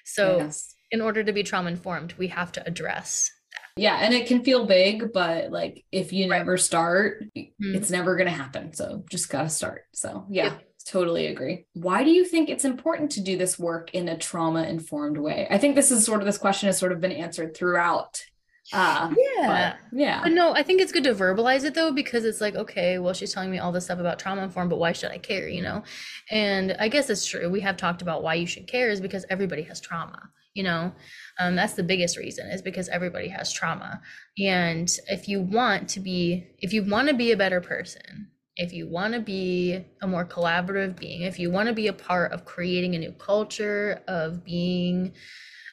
[0.04, 0.74] So Yes.
[0.90, 3.30] in order to be trauma informed, we have to address
[3.76, 6.38] Yeah, and it can feel big, but like if you Right.
[6.38, 7.52] never start, Mhm.
[7.76, 8.72] it's never going to happen.
[8.72, 9.84] So just got to start.
[9.94, 10.62] So, yeah, Yep.
[10.90, 11.66] Totally agree.
[11.74, 15.46] Why do you think it's important to do this work in a trauma informed way?
[15.50, 18.22] I think this is sort of this question has sort of been answered throughout
[18.70, 19.46] Uh, Yeah.
[19.90, 20.20] but yeah.
[20.22, 23.14] But no, I think it's good to verbalize it though, because it's like, okay, well,
[23.14, 25.62] she's telling me all this stuff about trauma informed, but why should I care, you
[25.62, 25.82] know?
[26.30, 27.48] And I guess it's true.
[27.48, 30.20] We have talked about why you should care is because everybody has trauma,
[30.52, 30.92] you know?
[31.38, 34.02] Um, that's the biggest reason is because everybody has trauma.
[34.38, 38.28] And if you want to be, if you want to be a better person,
[38.58, 41.92] if you want to be a more collaborative being, if you want to be a
[41.92, 45.14] part of creating a new culture, of being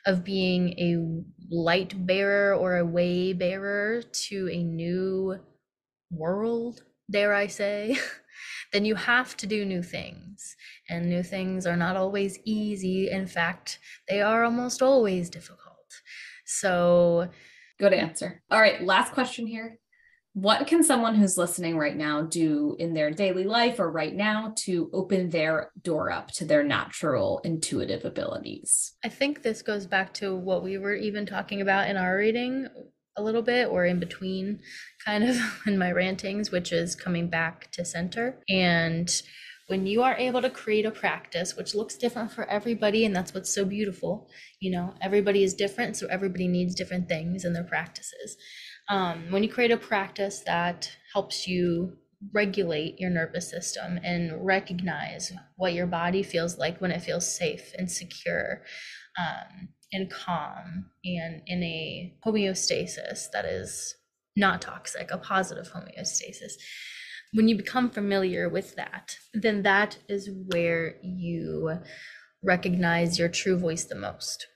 [0.06, 5.40] of being a light bearer or a way bearer to a new
[6.12, 7.98] world, dare I say,
[8.74, 10.56] then you have to do new things.
[10.90, 13.10] And new things are not always easy.
[13.10, 16.02] In fact, they are almost always difficult.
[16.46, 17.30] So,
[17.78, 18.42] Good answer.
[18.50, 19.80] All right, last question here.
[20.36, 24.52] What can someone who's listening right now do in their daily life or right now
[24.66, 28.96] to open their door up to their natural intuitive abilities?
[29.02, 32.68] I think this goes back to what we were even talking about in our reading
[33.16, 34.60] a little bit, or in between,
[35.06, 38.44] kind of in my rantings, which is coming back to center.
[38.50, 39.10] And
[39.68, 43.34] when you are able to create a practice, which looks different for everybody, and that's
[43.34, 44.30] what's so beautiful,
[44.60, 48.36] you know, everybody is different, so everybody needs different things in their practices.
[48.90, 51.98] Um, when you create a practice that helps you
[52.34, 57.74] regulate your nervous system and recognize what your body feels like when it feels safe
[57.78, 58.62] and secure
[59.20, 63.96] um, and calm and in a homeostasis that is
[64.36, 66.54] not toxic, a positive homeostasis.
[67.34, 71.80] When you become familiar with that, then that is where you
[72.44, 74.48] recognize your true voice the most,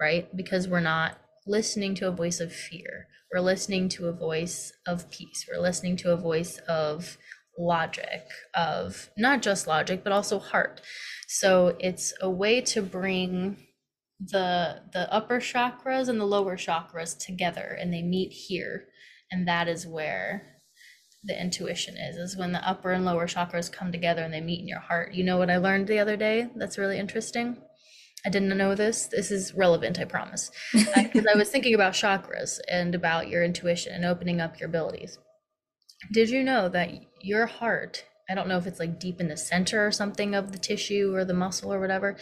[0.00, 0.34] right?
[0.36, 3.06] Because we're not listening to a voice of fear.
[3.36, 5.44] We're listening to a voice of peace.
[5.46, 7.18] We're listening to a voice of
[7.58, 8.22] logic,
[8.54, 10.80] of not just logic, but also heart.
[11.28, 13.58] So it's a way to bring
[14.18, 18.86] the the upper chakras and the lower chakras together and they meet here
[19.30, 20.56] and that is where
[21.24, 24.60] the intuition is is when the upper and lower chakras come together and they meet
[24.60, 27.58] in your heart you know what i learned the other day that's really interesting
[28.26, 29.06] i didn't know this.
[29.06, 30.50] This is relevant i promise.
[30.74, 34.68] Uh, because i was thinking about chakras and about your intuition and opening up your
[34.68, 35.18] abilities.
[36.12, 39.36] Did you know that your heart i don't know if it's like deep in the
[39.36, 42.16] center or something of the tissue or the muscle or whatever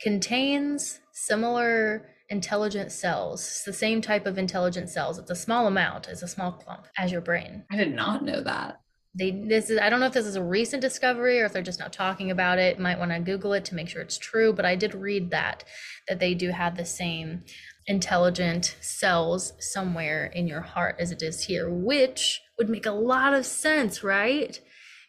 [0.00, 5.18] contains similar intelligent cells it's the same type of intelligent cells.
[5.18, 7.64] It's a small amount it's a small clump as your brain.
[7.70, 8.80] I did not know that.
[9.18, 11.62] They this is i don't know if this is a recent discovery or if they're
[11.62, 14.52] just not talking about it might want to google it to make sure it's true
[14.52, 15.64] but i did read that
[16.08, 17.42] that they do have the same
[17.86, 23.32] intelligent cells somewhere in your heart as it is here which would make a lot
[23.34, 24.60] of sense right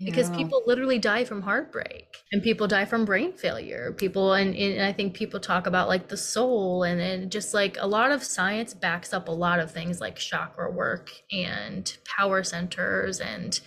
[0.05, 0.37] because Yeah.
[0.37, 4.93] people literally die from heartbreak and people die from brain failure people and, and i
[4.93, 8.73] think people talk about like the soul and, and just like a lot of science
[8.73, 13.59] backs up a lot of things like chakra work and power centers and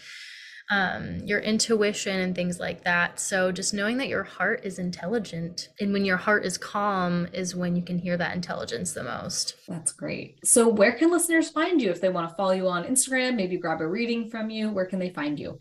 [0.73, 5.69] um, your intuition and things like that so just knowing that your heart is intelligent
[5.81, 9.57] and when your heart is calm is when you can hear that intelligence the most
[9.69, 10.39] That's great.
[10.47, 13.57] So, where can listeners find you if they want to follow you on Instagram, maybe
[13.57, 14.71] grab a reading from you?
[14.71, 15.59] Where can they find you?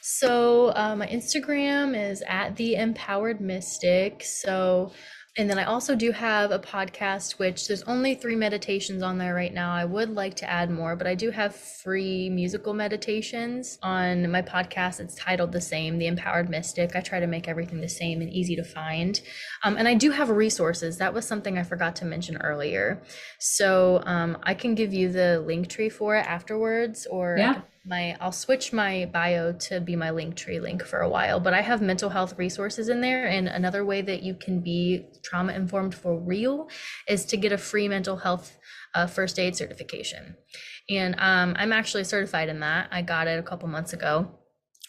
[0.00, 4.22] So uh, my Instagram is at the Empowered Mystic.
[4.24, 4.92] So,
[5.38, 9.34] and then I also do have a podcast, which there's only three meditations on there
[9.34, 9.72] right now.
[9.72, 14.42] I would like to add more, but I do have free musical meditations on my
[14.42, 15.00] podcast.
[15.00, 16.94] It's titled the same, The Empowered Mystic.
[16.94, 19.18] I try to make everything the same and easy to find.
[19.64, 20.98] Um, and I do have resources.
[20.98, 23.02] That was something I forgot to mention earlier.
[23.38, 27.62] So um, I can give you the link tree for it afterwards, or Yeah.
[27.84, 31.52] My I'll switch my bio to be my link tree link for a while, but
[31.52, 33.26] I have mental health resources in there.
[33.26, 36.68] And another way that you can be trauma informed for real
[37.08, 38.58] is to get a free mental health
[38.94, 40.36] uh, first aid certification.
[40.88, 42.88] And um, I'm actually certified in that.
[42.92, 44.38] I got it a couple months ago.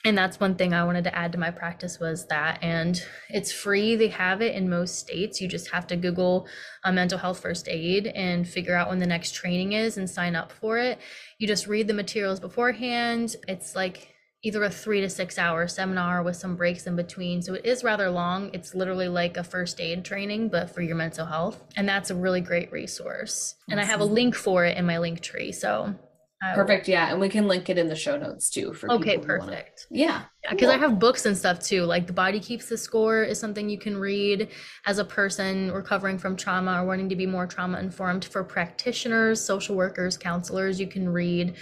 [0.05, 2.59] And that's one thing I wanted to add to my practice was that.
[2.61, 3.95] And it's free.
[3.95, 5.39] They have it in most states.
[5.39, 6.45] You just have to Google
[6.83, 10.35] a mental health first aid and figure out when the next training is and sign
[10.35, 10.99] up for it
[11.43, 13.35] you just read the materials beforehand.
[13.49, 17.41] It's like either a three to six hour seminar with some breaks in between.
[17.41, 18.49] So it is rather long.
[18.53, 21.61] It's literally like a first aid training, but for your mental health.
[21.75, 23.55] And that's a really great resource.
[23.69, 25.51] And I have a link for it in my link tree.
[25.51, 25.95] So
[26.43, 26.87] I will- Perfect.
[26.87, 27.09] Yeah.
[27.11, 29.51] And we can link it in the show notes too for Okay, people who wanna-
[29.51, 29.87] perfect.
[29.89, 30.23] Yeah.
[30.49, 30.89] because I cool.
[30.89, 31.83] have books and stuff too.
[31.83, 34.49] Like The Body Keeps the Score is something you can read
[34.85, 38.25] as a person recovering from trauma or wanting to be more trauma informed.
[38.25, 41.55] For practitioners, social workers, counselors, you can read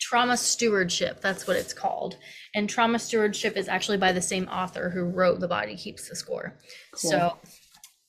[0.00, 1.20] Trauma Stewardship.
[1.20, 2.16] That's what it's called.
[2.54, 6.14] And Trauma Stewardship is actually by the same author who wrote The Body Keeps the
[6.14, 6.56] Score.
[6.92, 7.10] Cool.
[7.10, 7.38] So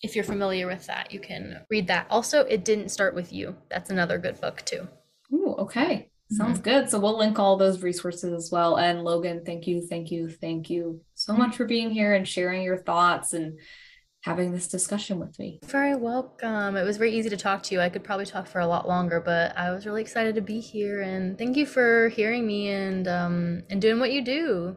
[0.04, 2.06] if you're familiar with that, you can read that.
[2.12, 3.56] Also, It Didn't Start With You.
[3.72, 4.88] That's another good book too.
[5.34, 6.12] Ooh, okay.
[6.32, 6.70] Sounds mm-hmm.
[6.70, 6.90] good.
[6.90, 8.78] So we'll link all those resources as well.
[8.78, 12.62] And Logan, thank you, thank you, thank you so much for being here and sharing
[12.62, 13.58] your thoughts and
[14.22, 15.60] having this discussion with me.
[15.66, 16.76] Very welcome.
[16.76, 17.82] It was very easy to talk to you.
[17.82, 20.60] I could probably talk for a lot longer, but I was really excited to be
[20.60, 24.76] here and thank you for hearing me and um and doing what you do.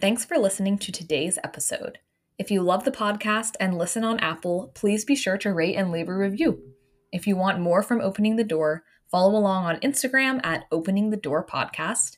[0.00, 1.98] Thanks for listening to today's episode.
[2.36, 5.92] If you love the podcast and listen on Apple, please be sure to rate and
[5.92, 6.71] leave a review.
[7.12, 11.16] If you want more from Opening the Door, follow along on Instagram at Opening the
[11.16, 12.16] Door Podcast.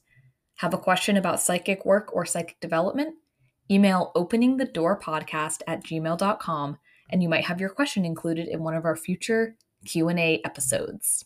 [0.58, 3.16] Have a question about psychic work or psychic development?
[3.68, 6.78] Email openingthedoorpodcast at gmail.com
[7.10, 11.22] and you might have your question included in one of our future Q&A episodes.